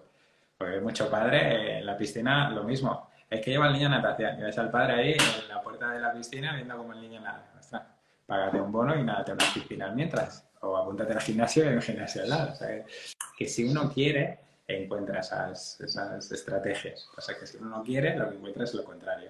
[0.58, 4.40] Porque mucho padre en la piscina lo mismo es que lleva al niño a natación
[4.40, 7.22] y ves al padre ahí en la puerta de la piscina viendo cómo el niño
[7.22, 7.52] nada.
[7.60, 7.84] Ostras,
[8.26, 10.46] págate un bono y nada, una piscina mientras.
[10.62, 12.52] O apúntate al gimnasio y en el gimnasio al lado.
[12.52, 12.86] O sea,
[13.38, 17.08] que, si uno quiere, encuentra esas, esas estrategias.
[17.18, 19.30] O sea, que si uno no quiere, lo que encuentra es lo contrario.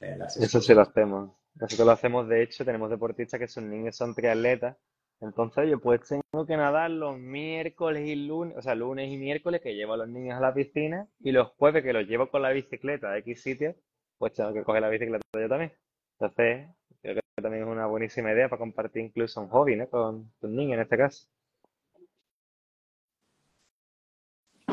[0.00, 1.30] Eh, Eso sí lo hacemos.
[1.54, 4.76] Nosotros lo hacemos, de hecho, tenemos deportistas que son niños, son triatletas
[5.20, 9.62] entonces yo pues tengo que nadar los miércoles y lunes, o sea, lunes y miércoles
[9.62, 12.42] que llevo a los niños a la piscina y los jueves que los llevo con
[12.42, 13.74] la bicicleta a X sitios,
[14.18, 15.72] pues tengo que coger la bicicleta yo también.
[16.18, 16.68] Entonces,
[17.02, 19.88] creo que también es una buenísima idea para compartir incluso un hobby, ¿no?
[19.88, 21.26] Con tus niños en este caso.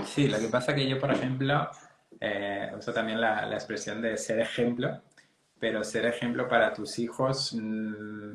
[0.06, 1.70] Sí, lo que pasa que yo, por ejemplo,
[2.20, 5.02] eh, uso también la, expresión de ser ejemplo,
[5.60, 7.54] pero ser ejemplo para tus hijos...
[7.54, 8.34] Mm,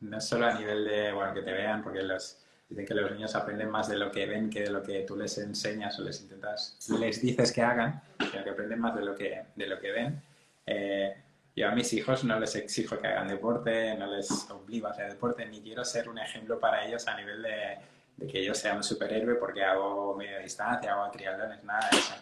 [0.00, 2.38] no solo a nivel de, bueno, que te vean, porque los,
[2.68, 5.16] dicen que los niños aprenden más de lo que ven que de lo que tú
[5.16, 9.14] les enseñas o les intentas, les dices que hagan, sino que aprenden más de lo
[9.14, 10.22] que, de lo que ven.
[10.66, 11.16] Eh,
[11.54, 15.10] yo a mis hijos no les exijo que hagan deporte, no les obligo a hacer
[15.10, 17.78] deporte, ni quiero ser un ejemplo para ellos a nivel de,
[18.16, 22.14] de que yo sea un superhéroe porque hago media distancia, hago triatlones, nada de eso.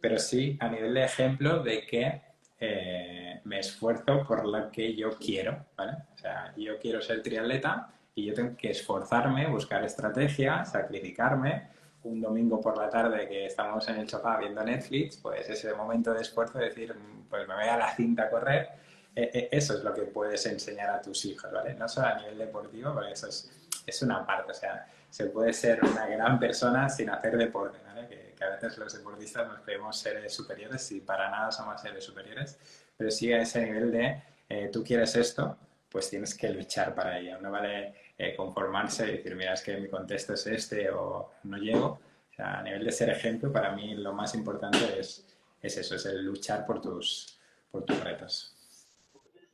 [0.00, 2.22] Pero sí a nivel de ejemplo de que
[2.60, 5.92] eh, me esfuerzo por lo que yo quiero, ¿vale?
[6.14, 11.68] O sea, yo quiero ser triatleta y yo tengo que esforzarme, buscar estrategias, sacrificarme.
[12.02, 16.14] Un domingo por la tarde que estamos en el sofá viendo Netflix, pues ese momento
[16.14, 16.94] de esfuerzo, decir,
[17.28, 18.68] pues me voy a la cinta a correr,
[19.14, 21.74] eh, eh, eso es lo que puedes enseñar a tus hijos, ¿vale?
[21.74, 23.50] No solo a nivel deportivo, porque eso es,
[23.86, 28.06] es una parte, o sea, se puede ser una gran persona sin hacer deporte, ¿vale?
[28.08, 32.02] Que, que, a veces los deportistas nos creemos seres superiores y para nada somos seres
[32.02, 32.58] superiores,
[32.96, 35.56] pero sí a ese nivel de eh, tú quieres esto,
[35.90, 37.38] pues tienes que luchar para ello.
[37.40, 41.56] No vale eh, conformarse y decir, mira, es que mi contexto es este o no
[41.56, 42.00] llego.
[42.30, 45.26] O sea, a nivel de ser ejemplo, para mí lo más importante es,
[45.60, 47.38] es eso, es el luchar por tus,
[47.70, 48.56] por tus retos.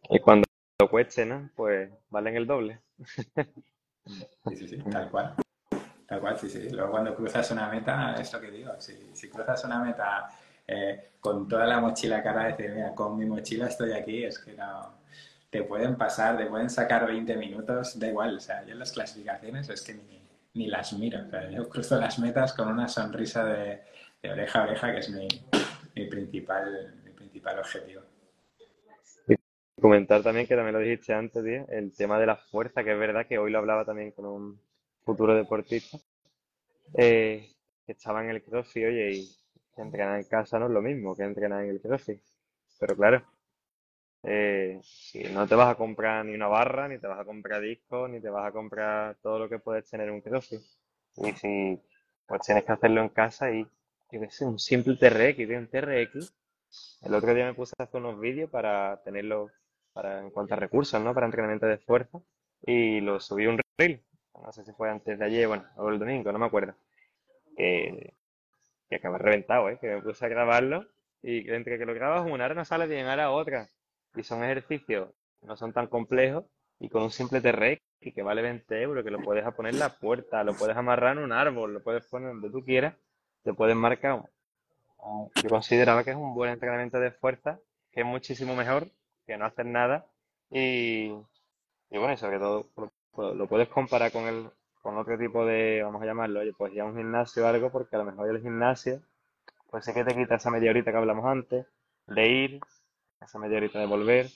[0.08, 0.46] Y cuando
[0.80, 1.50] lo cueste, ¿no?
[1.56, 2.80] Pues valen el doble.
[4.48, 5.34] Sí, sí, sí, tal cual.
[6.06, 6.70] Tal cual, sí, sí.
[6.70, 10.30] Luego cuando cruzas una meta, es lo que digo, si, si cruzas una meta
[10.66, 14.52] eh, con toda la mochila cara, decir, mira, con mi mochila estoy aquí, es que
[14.52, 14.94] no,
[15.50, 19.68] te pueden pasar, te pueden sacar 20 minutos, da igual, o sea, yo las clasificaciones
[19.68, 20.22] es que ni,
[20.54, 23.80] ni las miro, o sea, yo cruzo las metas con una sonrisa de,
[24.30, 25.28] oreja a oreja, que es mi,
[25.94, 28.02] mi, principal, mi principal objetivo.
[29.80, 32.98] Comentar también, que también lo dijiste antes, tío, el tema de la fuerza, que es
[32.98, 34.60] verdad que hoy lo hablaba también con un
[35.06, 35.98] futuro deportista,
[36.94, 37.48] eh,
[37.86, 39.36] que estaba en el crossfit, oye, y
[39.76, 42.20] entrenar en casa no es lo mismo que entrenar en el crossfit.
[42.80, 43.22] Pero claro,
[44.24, 47.62] eh, si no te vas a comprar ni una barra, ni te vas a comprar
[47.62, 50.60] discos, ni te vas a comprar todo lo que puedes tener en un crossfit.
[51.16, 51.80] Y si
[52.26, 53.62] pues tienes que hacerlo en casa y
[54.10, 56.34] yo qué sé, un simple TRX, un TRX.
[57.02, 59.50] El otro día me puse a hacer unos vídeos para tenerlo
[59.92, 61.14] para en cuanto a recursos, ¿no?
[61.14, 62.18] Para entrenamiento de fuerza
[62.62, 64.02] y lo subí un reel.
[64.42, 66.74] No sé si fue antes de ayer, bueno, o el domingo, no me acuerdo.
[67.56, 68.14] Que,
[68.88, 69.78] que reventado, ¿eh?
[69.80, 70.86] Que me puse a grabarlo
[71.22, 73.68] y entre que lo grabas una hora no sale bien, ahora otra.
[74.14, 75.08] Y son ejercicios
[75.42, 76.44] no son tan complejos
[76.78, 77.80] y con un simple TRX
[78.14, 81.24] que vale 20 euros, que lo puedes poner en la puerta, lo puedes amarrar en
[81.24, 82.94] un árbol, lo puedes poner donde tú quieras,
[83.42, 84.22] te puedes marcar.
[85.42, 87.58] Yo consideraba que es un buen entrenamiento de fuerza,
[87.90, 88.88] que es muchísimo mejor
[89.26, 90.06] que no hacer nada.
[90.50, 91.06] Y,
[91.90, 92.66] y bueno, sobre todo
[93.16, 94.48] lo, lo puedes comparar con el,
[94.82, 97.96] con otro tipo de, vamos a llamarlo, oye, pues ya un gimnasio o algo, porque
[97.96, 99.00] a lo mejor el gimnasio,
[99.70, 101.66] pues sé que te quita esa media horita que hablamos antes,
[102.06, 102.60] de ir,
[103.20, 104.26] esa media horita de volver,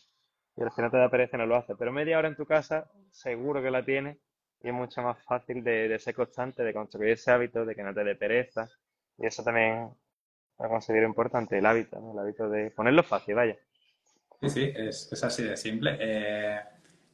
[0.57, 2.91] y al final te da pereza no lo haces, pero media hora en tu casa
[3.13, 4.19] seguro que la tienes
[4.63, 7.83] y es mucho más fácil de, de ser constante, de construir ese hábito, de que
[7.83, 8.69] no te dé pereza,
[9.19, 9.89] y eso también
[10.59, 12.13] lo considero importante, el hábito, ¿no?
[12.13, 13.57] el hábito de ponerlo fácil, vaya.
[14.41, 15.97] Sí, sí, es, es así de simple.
[16.01, 16.61] Eh,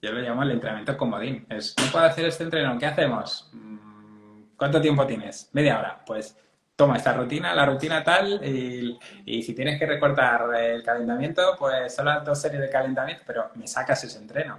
[0.02, 1.46] yo lo llamo el entrenamiento comodín.
[1.48, 3.50] Es, no puedo hacer este entreno, ¿qué hacemos?
[3.52, 5.50] Mm, ¿Cuánto tiempo tienes?
[5.52, 6.02] Media hora.
[6.06, 6.36] Pues
[6.74, 12.20] toma esta rutina, la rutina tal, y, si tienes que recortar el calentamiento, pues solo
[12.20, 14.58] dos series de calentamiento, pero me sacas ese entreno.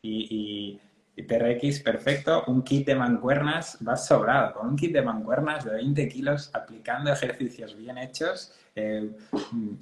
[0.00, 0.80] Y
[1.26, 6.08] TRX, perfecto, un kit de mancuernas, vas sobrado, con un kit de mancuernas de 20
[6.08, 9.10] kilos, aplicando ejercicios bien hechos, eh,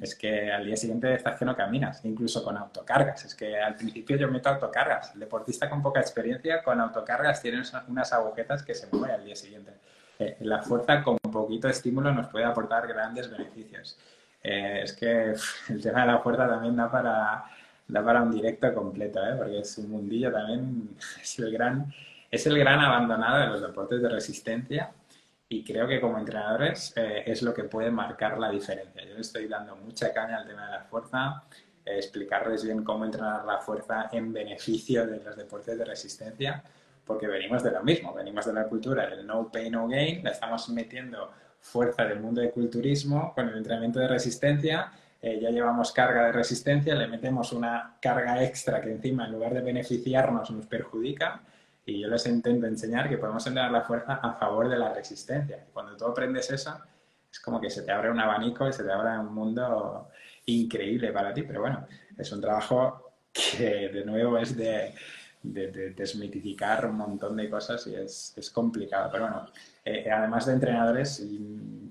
[0.00, 3.26] es que al día siguiente estás que no caminas, incluso con autocargas.
[3.26, 5.12] Es que al principio yo meto autocargas.
[5.14, 9.36] El deportista con poca experiencia, con autocargas, tiene unas agujetas que se mueven al día
[9.36, 9.72] siguiente.
[10.18, 13.98] Eh, la fuerza con poquito estímulo nos puede aportar grandes beneficios.
[14.42, 15.34] Eh, es que
[15.68, 17.44] el tema de la fuerza también da para,
[17.88, 19.34] da para un directo completo, ¿eh?
[19.36, 21.92] porque es un mundillo también, es el, gran,
[22.30, 24.92] es el gran abandonado de los deportes de resistencia
[25.48, 29.04] y creo que como entrenadores eh, es lo que puede marcar la diferencia.
[29.04, 31.44] Yo estoy dando mucha caña al tema de la fuerza,
[31.84, 36.64] eh, explicarles bien cómo entrenar la fuerza en beneficio de los deportes de resistencia,
[37.04, 40.30] porque venimos de lo mismo, venimos de la cultura del no pain, no gain, la
[40.30, 41.30] estamos metiendo
[41.60, 44.90] fuerza del mundo del culturismo con el entrenamiento de resistencia,
[45.22, 49.54] eh, ya llevamos carga de resistencia, le metemos una carga extra que encima en lugar
[49.54, 51.42] de beneficiarnos nos perjudica
[51.84, 55.64] y yo les intento enseñar que podemos entrenar la fuerza a favor de la resistencia.
[55.72, 56.78] Cuando tú aprendes eso,
[57.30, 60.08] es como que se te abre un abanico y se te abre un mundo
[60.46, 61.42] increíble para ti.
[61.42, 61.86] Pero bueno,
[62.18, 64.94] es un trabajo que de nuevo es de,
[65.42, 69.08] de, de desmitificar un montón de cosas y es, es complicado.
[69.12, 69.46] Pero bueno,
[69.86, 71.24] eh, además de entrenadores,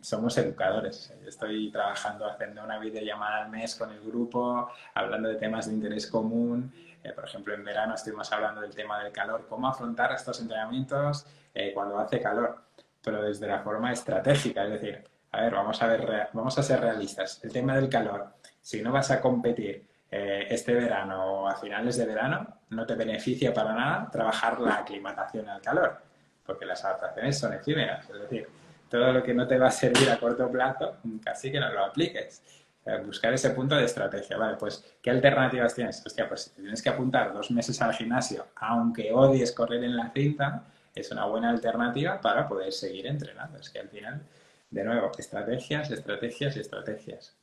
[0.01, 1.13] somos educadores.
[1.25, 6.07] Estoy trabajando haciendo una videollamada al mes con el grupo, hablando de temas de interés
[6.07, 6.73] común.
[7.01, 11.25] Eh, por ejemplo, en verano estuvimos hablando del tema del calor, cómo afrontar estos entrenamientos
[11.53, 12.63] eh, cuando hace calor,
[13.01, 16.81] pero desde la forma estratégica, es decir, a ver, vamos a, ver, vamos a ser
[16.81, 17.41] realistas.
[17.43, 18.27] El tema del calor,
[18.61, 22.95] si no vas a competir eh, este verano o a finales de verano, no te
[22.95, 26.04] beneficia para nada trabajar la aclimatación al calor,
[26.45, 28.47] porque las adaptaciones son efímeras, es decir,
[28.89, 31.85] todo lo que no te va a servir a corto plazo, casi que no lo
[31.85, 32.43] apliques.
[33.03, 34.37] Buscar ese punto de estrategia.
[34.37, 36.05] Vale, pues, ¿qué alternativas tienes?
[36.05, 40.11] Hostia, pues si tienes que apuntar dos meses al gimnasio, aunque odies correr en la
[40.11, 43.57] cinta, es una buena alternativa para poder seguir entrenando.
[43.57, 44.21] Es que al final,
[44.69, 47.35] de nuevo, estrategias, estrategias y estrategias.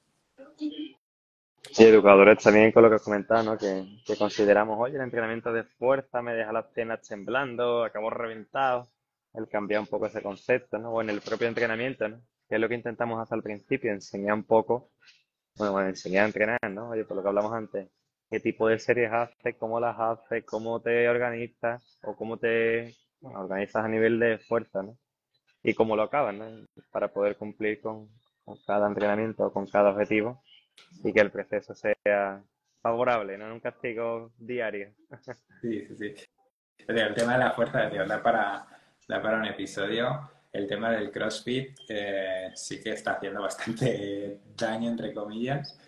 [1.73, 3.59] Sí, educadores también con lo que has comentado, ¿no?
[3.59, 8.89] Que, consideramos, oye, el entrenamiento de fuerza me deja las piernas temblando, acabo reventado.
[9.35, 10.91] El cambiar un poco ese concepto, ¿no?
[10.91, 12.21] O en el propio entrenamiento, ¿no?
[12.47, 14.91] Que es lo que intentamos hacer al principio, enseñar un poco
[15.57, 16.91] bueno, bueno, enseñar a entrenar, ¿no?
[16.91, 17.89] Oye, por lo que hablamos antes,
[18.31, 23.85] qué tipo de series haces, cómo las haces, cómo te organizas o cómo te organizas
[23.85, 24.97] a nivel de fuerza, ¿no?
[25.63, 26.47] Y cómo lo acabas, ¿no?
[26.91, 28.09] Para poder cumplir con,
[28.67, 30.43] cada entrenamiento, con cada objetivo
[31.05, 32.43] y que el proceso sea
[32.81, 34.93] favorable, no un castigo diario.
[35.61, 36.15] Sí, sí, sí.
[36.89, 38.67] El tema de la fuerza, da para,
[39.09, 44.91] da para un episodio el tema del CrossFit eh, sí que está haciendo bastante daño,
[44.91, 45.79] entre comillas,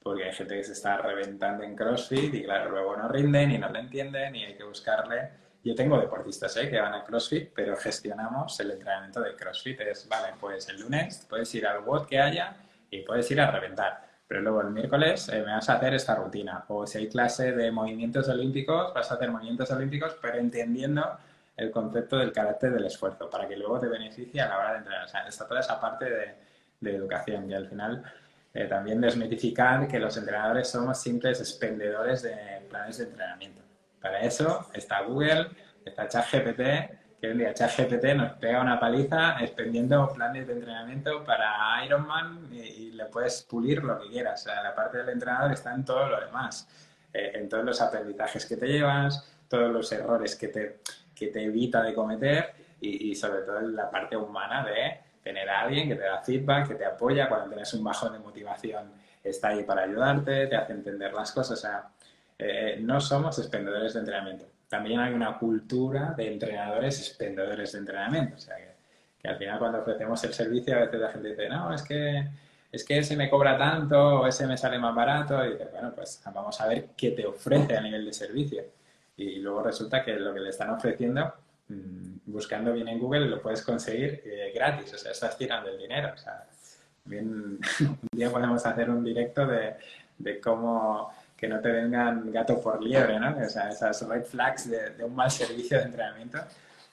[0.00, 3.58] porque hay gente que se está reventando en CrossFit y claro, luego no rinden y
[3.58, 5.30] no le entienden y hay que buscarle.
[5.62, 6.68] Yo tengo deportistas ¿eh?
[6.68, 9.80] que van a CrossFit, pero gestionamos el entrenamiento de CrossFit.
[9.82, 12.56] Es, vale, pues el lunes puedes ir al WOD que haya
[12.90, 14.07] y puedes ir a reventar.
[14.28, 16.64] Pero luego el miércoles eh, me vas a hacer esta rutina.
[16.68, 21.18] O si hay clase de movimientos olímpicos, vas a hacer movimientos olímpicos, pero entendiendo
[21.56, 24.78] el concepto del carácter del esfuerzo, para que luego te beneficie a la hora de
[24.78, 25.04] entrenar.
[25.06, 26.48] O sea, está toda esa parte de,
[26.80, 28.04] educación y al final
[28.54, 32.36] eh, también desmitificar que los entrenadores somos simples expendedores de
[32.70, 33.62] planes de entrenamiento.
[34.00, 35.48] Para eso está Google,
[35.84, 36.60] está ChatGPT,
[37.20, 42.58] que el día ChatGPT nos pega una paliza expendiendo planes de entrenamiento para Ironman y,
[42.58, 44.42] y, le puedes pulir lo que quieras.
[44.42, 46.68] O sea, la parte del entrenador está en todo lo demás,
[47.12, 50.80] eh, en todos los aprendizajes que te llevas, todos los errores que te
[51.18, 55.88] que te evita de cometer y, sobre todo la parte humana de tener a alguien
[55.88, 58.92] que te da feedback, que te apoya cuando tienes un bajón de motivación,
[59.24, 61.58] está ahí para ayudarte, te hace entender las cosas.
[61.58, 61.88] O sea,
[62.38, 64.46] eh, no somos expendedores de entrenamiento.
[64.68, 68.36] También hay una cultura de entrenadores expendedores de entrenamiento.
[68.36, 71.74] O sea, que, al final cuando ofrecemos el servicio a veces la gente dice, no,
[71.74, 72.28] es que
[72.70, 75.44] es que ese me cobra tanto o ese me sale más barato.
[75.44, 78.62] Y dice, bueno, pues vamos a ver qué te ofrece a nivel de servicio
[79.18, 81.34] y luego resulta que lo que le están ofreciendo,
[81.68, 85.76] mm, buscando bien en Google, lo puedes conseguir eh, gratis, o sea, estás tirando el
[85.76, 86.12] dinero.
[86.14, 86.46] O sea,
[87.04, 89.74] bien, un día podemos hacer un directo de,
[90.18, 93.38] de cómo que no te vengan gato por liebre, ¿no?
[93.38, 96.38] O sea, esas red flags de, de un mal servicio de entrenamiento,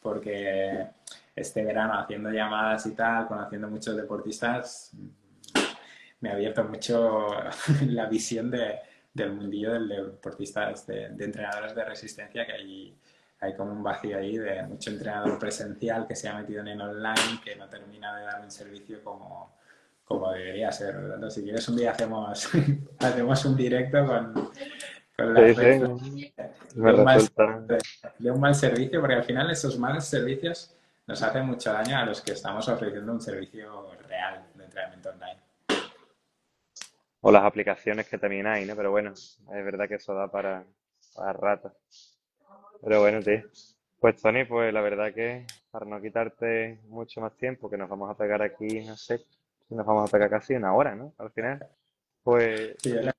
[0.03, 0.87] porque
[1.35, 4.91] este verano haciendo llamadas y tal, conociendo muchos deportistas,
[6.19, 7.27] me ha abierto mucho
[7.87, 8.79] la visión de,
[9.11, 12.95] del mundillo del deportistas, de, de, entrenadores de resistencia, que hay,
[13.39, 16.81] hay como un vacío ahí de mucho entrenador presencial que se ha metido en el
[16.81, 19.55] online, que no termina de dar un servicio como,
[20.05, 20.95] como debería ser.
[20.95, 22.49] Entonces, si quieres un día hacemos,
[22.99, 24.33] hacemos un directo con,
[25.17, 27.19] con la de, un mal,
[28.19, 30.73] de, un mal, servicio, porque al final esos malos servicios
[31.07, 35.45] nos hacen mucho daño a los que estamos ofreciendo un servicio real de entrenamiento online
[37.27, 38.75] o las aplicaciones que también hay, ¿no?
[38.75, 40.63] Pero bueno, es verdad que eso da para,
[41.15, 41.73] para rato.
[42.83, 43.41] Pero bueno, tío.
[43.99, 48.11] Pues Tony, pues la verdad que para no quitarte mucho más tiempo, que nos vamos
[48.11, 49.25] a pegar aquí, no sé,
[49.69, 51.13] nos vamos a pegar casi una hora, ¿no?
[51.17, 51.67] Al final.
[52.23, 52.75] Pues.
[52.83, 53.11] yo, le,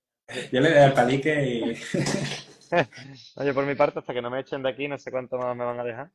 [0.52, 1.62] yo le doy al palique y.
[3.36, 5.56] Oye, por mi parte, hasta que no me echen de aquí, no sé cuánto más
[5.56, 6.10] me van a dejar.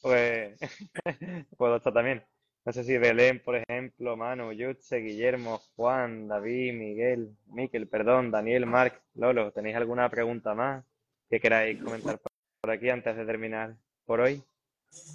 [0.00, 0.58] Pues
[1.56, 2.22] puedo estar también.
[2.64, 8.64] No sé si Belén, por ejemplo, Manu, Yutze, Guillermo, Juan, David, Miguel, Miquel, perdón, Daniel,
[8.64, 10.82] Marc, Lolo, ¿tenéis alguna pregunta más
[11.28, 12.18] que queráis comentar
[12.60, 13.76] por aquí antes de terminar
[14.06, 14.42] por hoy?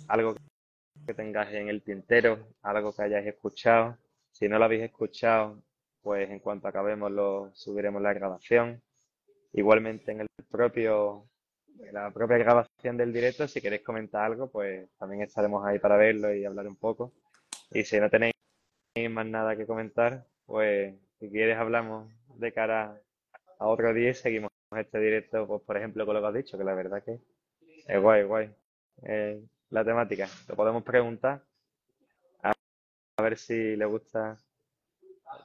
[0.08, 0.36] Algo
[1.08, 3.98] que tengáis en el tintero, algo que hayáis escuchado.
[4.40, 5.62] Si no lo habéis escuchado,
[6.02, 8.82] pues en cuanto acabemos lo subiremos la grabación.
[9.54, 11.30] Igualmente en el propio
[11.80, 15.98] en la propia grabación del directo, si queréis comentar algo, pues también estaremos ahí para
[15.98, 17.14] verlo y hablar un poco.
[17.72, 18.34] Y si no tenéis
[19.10, 23.00] más nada que comentar, pues si quieres hablamos de cara
[23.60, 26.58] a otro día y seguimos este directo, pues por ejemplo con lo que has dicho,
[26.58, 27.20] que la verdad que
[27.88, 28.54] es guay, guay.
[29.04, 31.44] Eh, la temática, lo podemos preguntar
[33.22, 34.38] ver si le gusta.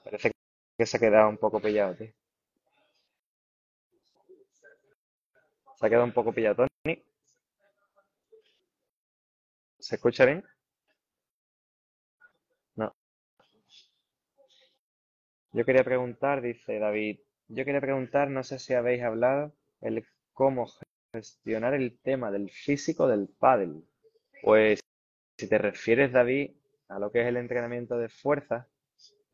[0.05, 0.33] Parece
[0.79, 2.13] que se ha quedado un poco pillado, tío.
[5.77, 7.03] Se ha quedado un poco pillado, Tony.
[9.79, 10.45] ¿Se escucha bien?
[15.55, 20.67] Yo quería preguntar, dice David, yo quería preguntar, no sé si habéis hablado, el cómo
[21.13, 23.85] gestionar el tema del físico del pádel.
[24.43, 24.81] Pues
[25.39, 26.57] si te refieres, David,
[26.89, 28.69] a lo que es el entrenamiento de fuerza,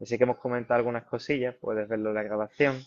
[0.00, 2.80] Así que hemos comentado algunas cosillas, puedes verlo en la grabación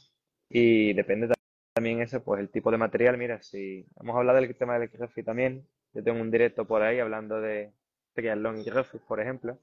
[0.49, 1.31] y depende
[1.73, 3.17] también eso, pues el tipo de material.
[3.17, 6.99] Mira, si hemos hablado del tema del crossfit también, yo tengo un directo por ahí
[6.99, 7.71] hablando de
[8.13, 9.59] triatlón y crossfit, por ejemplo.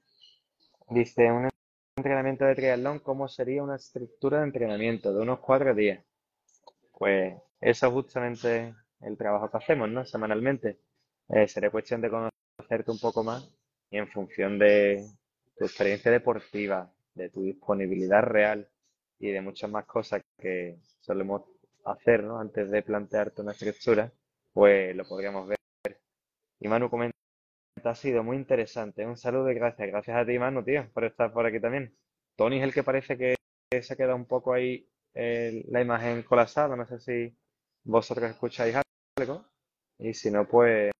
[0.90, 1.48] Dice, un
[1.96, 6.04] entrenamiento de triatlón, ¿cómo sería una estructura de entrenamiento de unos cuatro días?
[6.92, 10.04] Pues eso es justamente el trabajo que hacemos, ¿no?
[10.04, 10.78] Semanalmente.
[11.28, 13.50] Eh, sería cuestión de conocerte un poco más
[13.90, 15.04] y en función de
[15.56, 18.68] tu experiencia deportiva, de tu disponibilidad real
[19.18, 21.42] y de muchas más cosas que solemos
[21.84, 22.38] hacer ¿no?
[22.38, 24.12] antes de plantearte una estructura,
[24.52, 25.58] pues lo podríamos ver.
[26.60, 27.16] Y Manu comenta,
[27.84, 29.06] ha sido muy interesante.
[29.06, 29.88] Un saludo y gracias.
[29.88, 31.94] Gracias a ti, Manu, tío, por estar por aquí también.
[32.36, 33.34] Tony es el que parece que
[33.82, 36.76] se queda un poco ahí la imagen colapsada.
[36.76, 37.36] No sé si
[37.84, 38.76] vosotros escucháis
[39.18, 39.44] algo.
[39.98, 40.90] Y si no, pues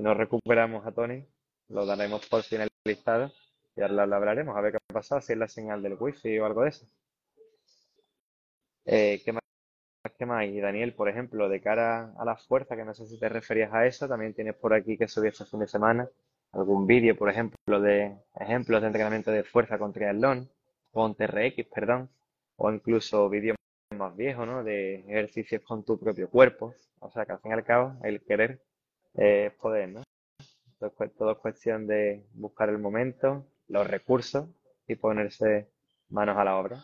[0.00, 1.22] si no recuperamos a Tony,
[1.68, 3.30] lo daremos por finalizado
[3.76, 6.38] y ahora lo hablaremos a ver qué ha pasado, si es la señal del wifi
[6.38, 6.86] o algo de eso.
[8.86, 9.42] Eh, ¿qué más?
[10.16, 10.46] ¿Qué más?
[10.46, 13.74] Y Daniel, por ejemplo, de cara a la fuerza, que no sé si te referías
[13.74, 16.08] a eso, también tienes por aquí que subir este fin de semana
[16.52, 20.48] algún vídeo, por ejemplo, de ejemplos de entrenamiento de fuerza con triatlón,
[20.92, 22.08] con TRX, perdón,
[22.56, 23.58] o incluso vídeos
[23.94, 24.64] más viejos, ¿no?
[24.64, 26.74] De ejercicios con tu propio cuerpo.
[27.00, 28.62] O sea, que al fin y al cabo, el querer
[29.14, 30.02] es poder, ¿no?
[30.78, 34.48] Todo es cuestión de buscar el momento, los recursos
[34.86, 35.70] y ponerse
[36.08, 36.82] manos a la obra.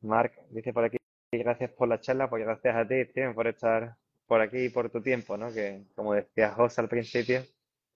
[0.00, 0.96] Marc dice por aquí,
[1.30, 3.96] gracias por la charla, pues gracias a ti, Steven, por estar
[4.26, 5.52] por aquí y por tu tiempo, ¿no?
[5.52, 7.42] Que como decía José al principio,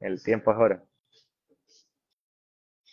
[0.00, 0.82] el tiempo es oro.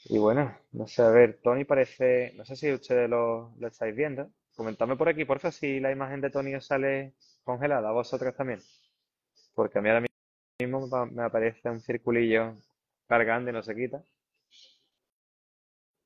[0.06, 3.96] Y bueno, no sé, a ver, Tony parece, no sé si ustedes lo, lo estáis
[3.96, 4.32] viendo.
[4.56, 8.60] Comentadme por aquí, por favor, si la imagen de Tony sale congelada, a vosotros también.
[9.56, 10.13] Porque a mí ahora mismo
[10.60, 12.56] me aparece un circulillo
[13.08, 14.04] cargando y no se quita.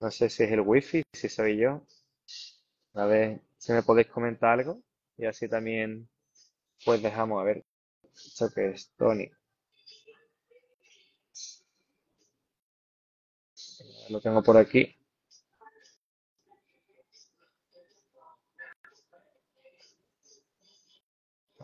[0.02, 1.84] No sé si es el wifi, si soy yo.
[2.96, 4.82] A ver si me podéis comentar algo.
[5.16, 6.10] Y así también,
[6.86, 7.66] pues dejamos a ver.
[8.16, 9.30] Esto que es Tony.
[14.10, 14.96] Lo tengo por aquí.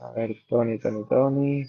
[0.07, 1.65] A ver, Tony, Tony, Tony.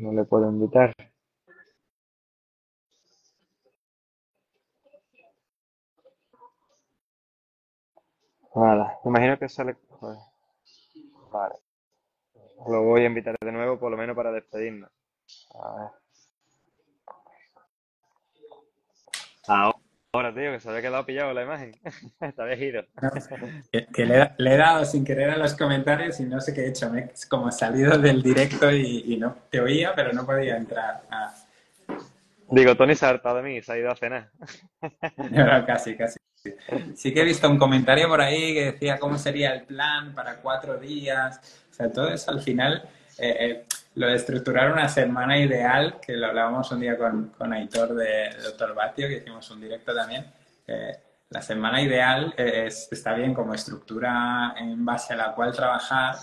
[0.00, 0.92] No le puedo invitar.
[8.54, 9.76] Vale, imagino que sale.
[11.32, 11.54] Vale.
[12.68, 14.90] Lo voy a invitar de nuevo, por lo menos para despedirnos.
[15.54, 15.90] A ver.
[19.48, 19.75] Ahora,
[20.34, 21.72] tío, que se había quedado pillado la imagen.
[22.20, 22.84] Está viejido.
[23.92, 26.90] que, le, he dado sin querer a los comentarios y no sé qué he hecho.
[26.90, 31.02] Me he como salido del directo y, no te oía, pero no podía entrar.
[32.50, 34.30] Digo, Tony se ha hartado de mí, se ha ido a cenar.
[35.66, 36.18] casi, casi.
[36.94, 40.36] Sí que he visto un comentario por ahí que decía cómo sería el plan para
[40.36, 41.64] cuatro días.
[41.70, 42.88] O sea, todo eso al final,
[43.18, 43.64] eh, eh,
[43.96, 48.30] lo de estructurar una semana ideal, que lo hablábamos un día con, con Aitor de,
[48.42, 50.26] Doctor Batio, que hicimos un directo también.
[51.30, 56.16] la semana ideal es, está bien como estructura en base a la cual trabajar,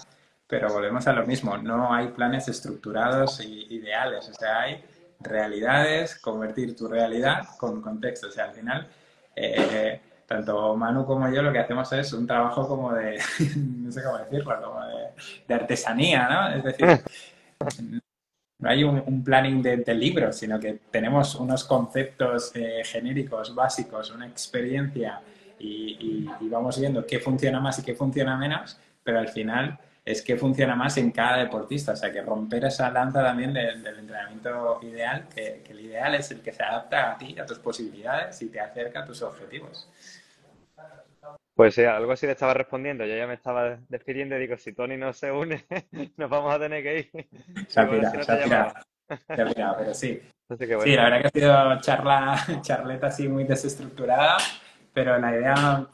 [0.47, 4.84] pero volvemos a lo mismo, no hay planes estructurados e ideales, o sea, hay
[5.19, 8.88] realidades, convertir tu realidad con contexto, o sea, al final...
[9.36, 13.19] Eh, tanto Manu como yo lo que hacemos es un trabajo como de,
[13.57, 14.80] no sé cómo decirlo, como
[15.47, 16.55] de, artesanía, ¿no?
[16.55, 16.88] Es decir,
[18.64, 24.28] no hay un, planning de, libro, sino que tenemos unos conceptos eh, genéricos, básicos, una
[24.28, 25.22] experiencia
[25.60, 30.36] y, vamos viendo qué funciona más y qué funciona menos, pero al final es qué
[30.38, 31.93] funciona más en cada deportista.
[31.93, 36.41] O sea, que romper esa lanza también del entrenamiento ideal, que, el ideal es el
[36.41, 39.89] que se adapta a ti, a tus posibilidades y te acerca a tus objetivos.
[41.56, 43.06] Pues sí, algo así le estaba respondiendo.
[43.06, 45.66] Yo ya me estaba despidiendo y digo, si Tony no se une,
[46.18, 47.28] nos vamos a tener que ir.
[47.68, 50.22] Se ha pirado, se ha pero sí.
[50.60, 54.38] Sí, la verdad que ha sido charla, charleta así muy desestructurada,
[54.93, 55.88] pero la idea,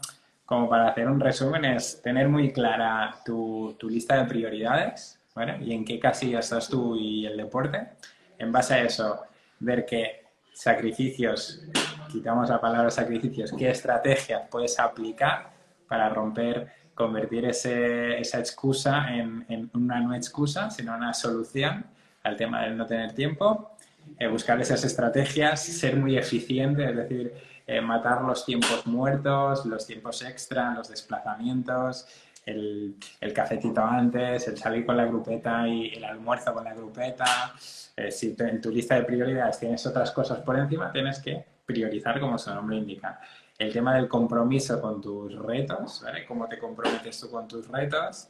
[0.43, 5.60] como para hacer un resumen, es tener muy clara tu, tu lista de prioridades, ¿vale?
[5.62, 7.89] Y en qué casilla estás tú y el deporte.
[8.38, 9.22] En base a eso,
[9.60, 11.64] ver qué sacrificios
[12.10, 15.51] quitamos la palabra sacrificios, ¿qué estrategias puedes aplicar
[15.88, 21.86] para romper, convertir ese, esa excusa en, una no excusa, sino una solución
[22.24, 23.72] al tema del no tener tiempo?
[24.18, 27.34] Eh, buscar esas estrategias, ser muy eficiente, es decir,
[27.68, 32.07] eh, matar los tiempos muertos, los tiempos extra, los desplazamientos,
[32.45, 37.53] el, el, cafetito antes, el salir con la grupeta y el almuerzo con la grupeta.
[37.95, 42.20] Eh, si en tu lista de prioridades tienes otras cosas por encima, tienes que priorizar
[42.20, 43.20] como su nombre indica.
[43.55, 46.26] El tema del compromiso con tus retos, ¿vale?
[46.26, 48.28] Cómo te comprometes tú con tus retos.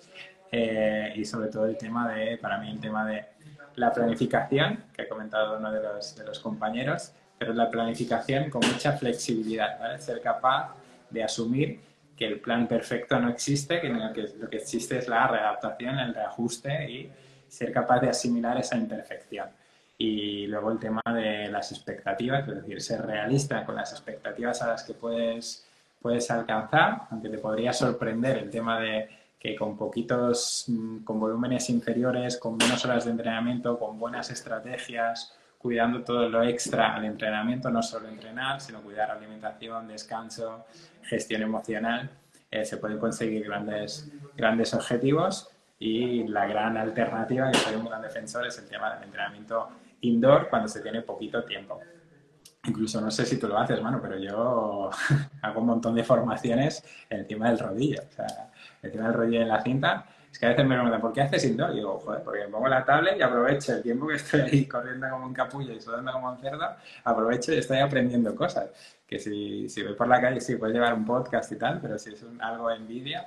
[0.51, 3.23] Eh, y sobre todo el tema de, para mí, el tema de
[3.75, 8.61] la planificación, que ha comentado uno de los, de los compañeros, pero la planificación con
[8.67, 9.99] mucha flexibilidad, ¿vale?
[9.99, 10.75] Ser capaz
[11.09, 11.79] de asumir
[12.17, 15.97] que el plan perfecto no existe, que lo, que lo que existe es la readaptación,
[15.99, 17.09] el reajuste y
[17.47, 19.47] ser capaz de asimilar esa imperfección.
[20.01, 24.67] Y luego el tema de las expectativas, es decir, ser realista con las expectativas a
[24.67, 25.67] las que puedes,
[26.01, 31.69] puedes alcanzar, aunque te podría sorprender el tema de que con poquitos, mm, con volúmenes
[31.69, 37.69] inferiores, con menos horas de entrenamiento, con buenas estrategias, cuidando todo lo extra al entrenamiento,
[37.69, 40.65] no solo entrenar, sino cuidar alimentación, descanso,
[41.03, 42.09] gestión emocional,
[42.49, 45.49] eh, se pueden conseguir grandes, grandes objetivos.
[45.77, 49.69] Y la gran alternativa, que soy un gran defensor, es el tema del entrenamiento
[50.01, 51.79] indoor cuando se tiene poquito tiempo.
[52.65, 54.89] Incluso no sé si tú lo haces, mano, pero yo
[55.41, 58.01] hago un montón de formaciones encima del rodillo.
[58.07, 61.13] O sea, encima del rodillo en la cinta es que a veces me preguntan, ¿por
[61.13, 61.71] qué haces indoor?
[61.71, 65.09] Y digo, joder, porque pongo la tablet y aprovecho el tiempo que estoy ahí corriendo
[65.09, 66.65] como un capullo y sudando como un cerdo,
[67.03, 68.69] aprovecho y estoy aprendiendo cosas.
[69.07, 71.97] Que si, si voy por la calle, sí, puedes llevar un podcast y tal, pero
[71.97, 73.21] si es un, algo en vídeo,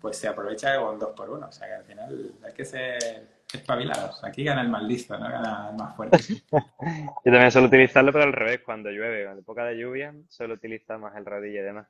[0.00, 1.48] pues se aprovecha con dos por uno.
[1.48, 4.22] O sea que al final hay que ser espabilados.
[4.24, 6.18] Aquí gana el más listo, no gana el más fuerte.
[6.50, 10.98] Yo también suelo utilizarlo, pero al revés, cuando llueve, en época de lluvia, suelo utilizar
[10.98, 11.86] más el rodillo y demás.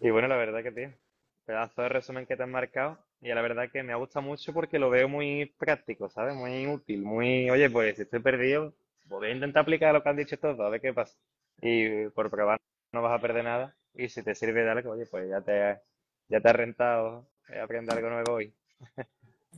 [0.00, 0.90] Y bueno, la verdad que, tío,
[1.44, 2.98] pedazo de resumen que te has marcado.
[3.22, 6.34] Y la verdad que me ha gustado mucho porque lo veo muy práctico, ¿sabes?
[6.34, 8.72] Muy útil, muy, oye, pues si estoy perdido,
[9.06, 11.18] voy a intentar aplicar lo que han dicho todos, a ver qué pasa.
[11.60, 12.58] Y por probar
[12.92, 13.74] no vas a perder nada.
[13.94, 15.80] Y si te sirve de algo, oye, pues ya te,
[16.28, 17.26] ya te ha rentado
[17.62, 18.52] aprender algo nuevo hoy.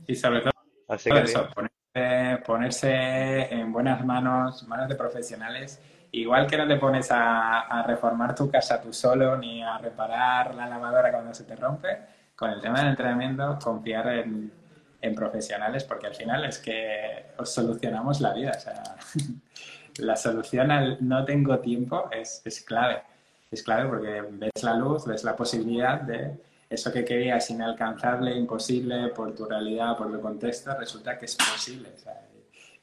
[0.07, 0.52] Y sobre todo,
[0.93, 5.81] Así que, eso, ponerse, ponerse, en buenas manos, manos de profesionales.
[6.11, 10.53] Igual que no te pones a, a reformar tu casa tú solo, ni a reparar
[10.53, 11.97] la lavadora cuando se te rompe,
[12.35, 14.51] con el tema del entrenamiento, confiar en,
[15.03, 18.53] en profesionales, porque al final es que os solucionamos la vida.
[18.55, 18.83] O sea,
[19.97, 23.03] la solución al no tengo tiempo es, es clave.
[23.51, 26.39] Es clave porque ves la luz, ves la posibilidad de
[26.69, 31.89] eso que querías inalcanzable, imposible por tu realidad, por tu contexto, resulta que es posible.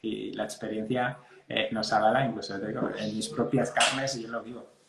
[0.03, 1.18] Y, la experiencia
[1.49, 4.81] eh, nos avala, incluso digo, en mis propias carnes y yo lo vivo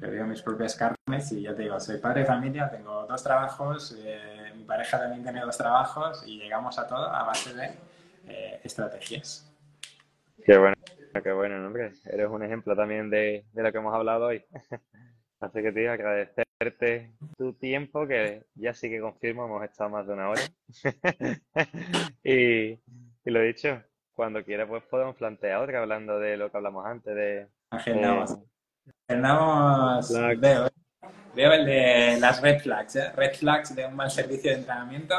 [0.00, 3.22] yo digo mis propias carnes y ya te digo, soy padre de familia, tengo dos
[3.22, 7.70] trabajos, eh, mi pareja también tiene dos trabajos y llegamos a todo a base de
[8.26, 9.50] eh, estrategias.
[10.44, 10.74] Qué bueno,
[11.22, 11.76] qué bueno, ¿no?
[11.76, 14.44] eres un ejemplo también de, de lo que hemos hablado hoy.
[15.44, 20.06] Así que te digo, agradecerte tu tiempo, que ya sí que confirmo, hemos estado más
[20.06, 20.40] de una hora.
[22.24, 22.80] y, y,
[23.26, 23.82] lo dicho,
[24.14, 27.48] cuando quieras pues podemos plantear otra hablando de lo que hablamos antes de...
[27.70, 28.38] Agendamos.
[29.06, 30.68] Agendamos, veo,
[31.34, 33.12] veo el de las red flags, ¿eh?
[33.14, 35.14] red flags de un mal servicio de entrenamiento.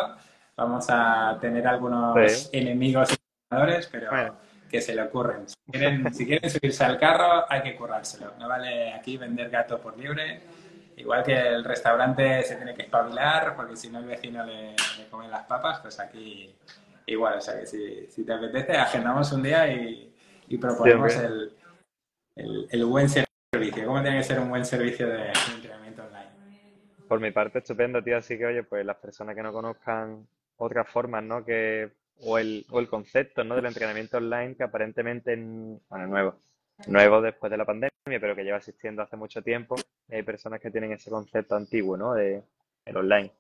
[0.58, 3.16] Vamos a tener algunos enemigos
[3.52, 4.10] entrenadores, pero
[4.70, 5.48] que se le ocurren.
[5.48, 8.34] Si quieren, si quieren subirse al carro, hay que currárselo.
[8.40, 10.42] No vale aquí vender gato por libre.
[10.98, 15.08] Igual que el restaurante se tiene que espabilar, porque si no el vecino le, le
[15.10, 16.56] comen las papas, pues aquí
[17.06, 17.38] igual.
[17.38, 20.14] O sea que si, si te apetece, agendamos un día y,
[20.48, 21.54] y proponemos el,
[22.36, 23.86] el, el, buen servicio.
[23.86, 26.32] ¿Cómo tiene que ser un buen servicio de, entrenamiento online?
[27.08, 28.18] Por mi parte, estupendo, tío.
[28.18, 30.26] Así que, oye, pues las personas que no conozcan
[30.58, 31.44] otras formas, ¿no?
[31.44, 31.92] Que
[32.22, 33.56] o el, o el concepto ¿no?
[33.56, 36.36] del entrenamiento online que aparentemente, bueno, nuevo,
[36.88, 39.76] nuevo después de la pandemia, pero que lleva existiendo hace mucho tiempo.
[40.10, 42.14] hay personas que tienen ese concepto antiguo, ¿no?
[42.14, 42.44] De
[42.86, 43.32] el online.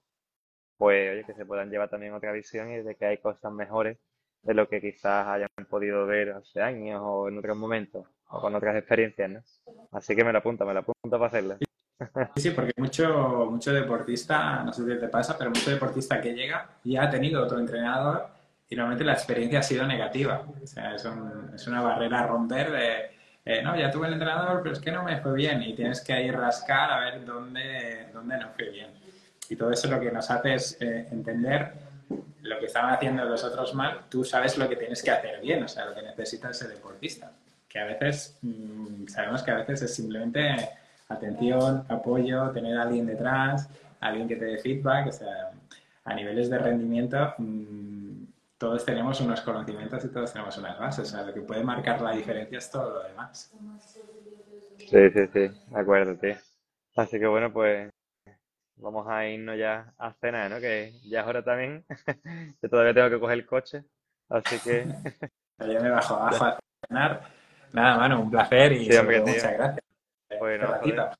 [0.77, 3.97] Pues, oye, que se puedan llevar también otra visión y de que hay cosas mejores
[4.41, 8.53] de lo que quizás hayan podido ver hace años o en otros momentos o con
[8.55, 9.41] otras experiencias, ¿no?
[9.91, 11.57] Así que me la apunta, me la apunta para hacerla.
[12.35, 16.69] Sí, porque mucho, mucho deportista, no sé si te pasa, pero mucho deportista que llega
[16.83, 18.34] ya ha tenido otro entrenador
[18.69, 20.43] y normalmente la experiencia ha sido negativa.
[20.63, 23.11] O sea, es, una barrera a romper de,
[23.45, 26.01] eh, no, ya tuve el entrenador, pero es que no me fue bien y tienes
[26.01, 28.89] que ir rascar a ver dónde, dónde no fue bien.
[29.49, 31.73] Y todo eso lo que nos hace es eh, entender
[32.41, 35.63] lo que estaban haciendo los otros mal, tú sabes lo que tienes que hacer bien,
[35.63, 37.31] o sea, lo que necesita ese deportista.
[37.67, 40.69] Que a veces, mmm, sabemos que a veces es simplemente
[41.09, 43.69] atención, apoyo, tener a alguien detrás,
[43.99, 45.51] alguien que te dé feedback, o sea,
[46.05, 48.04] a niveles de rendimiento, mmm,
[48.57, 51.07] todos tenemos unos conocimientos y todos tenemos unas bases.
[51.07, 53.53] O sea, lo que puede marcar la diferencia es todo lo demás.
[54.77, 56.35] Sí, sí, sí, de acuerdo, tío.
[56.95, 57.89] Así que bueno, pues
[58.77, 60.59] vamos a irnos ya a cenar, ¿no?
[60.59, 61.85] Que ya es hora también.
[62.61, 63.83] Yo todavía tengo que coger el coche,
[64.29, 64.85] así que...
[65.59, 67.21] Yo me bajo abajo a cenar.
[67.73, 69.85] Nada, mano, un placer y Sí, hombre, muchas gracias.
[70.39, 71.01] Bueno, ratito.
[71.03, 71.17] joder.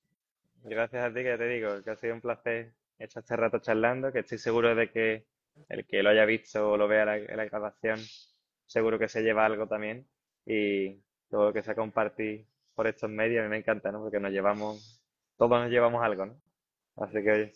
[0.64, 4.12] Gracias a ti, que te digo, que ha sido un placer echar este rato charlando,
[4.12, 5.26] que estoy seguro de que
[5.70, 8.00] el que lo haya visto o lo vea la- en la grabación,
[8.66, 10.08] seguro que se lleva algo también.
[10.46, 14.02] Y todo lo que sea compartir por estos medios, a mí me encanta, ¿no?
[14.02, 15.02] Porque nos llevamos,
[15.38, 16.42] todos nos llevamos algo, ¿no?
[16.98, 17.54] Así que, oye,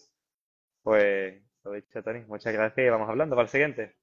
[0.83, 3.95] pues, lo dicho, Tony, muchas gracias y vamos hablando para el siguiente.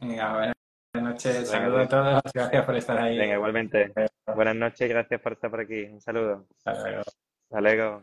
[0.00, 0.54] Venga, buenas
[0.94, 3.18] noches, saludos a todos, gracias por estar ahí.
[3.18, 3.92] Venga, igualmente.
[4.34, 5.84] Buenas noches y gracias por estar por aquí.
[5.84, 6.46] Un saludo.
[6.64, 7.02] Hasta luego.
[7.50, 8.02] Hasta luego.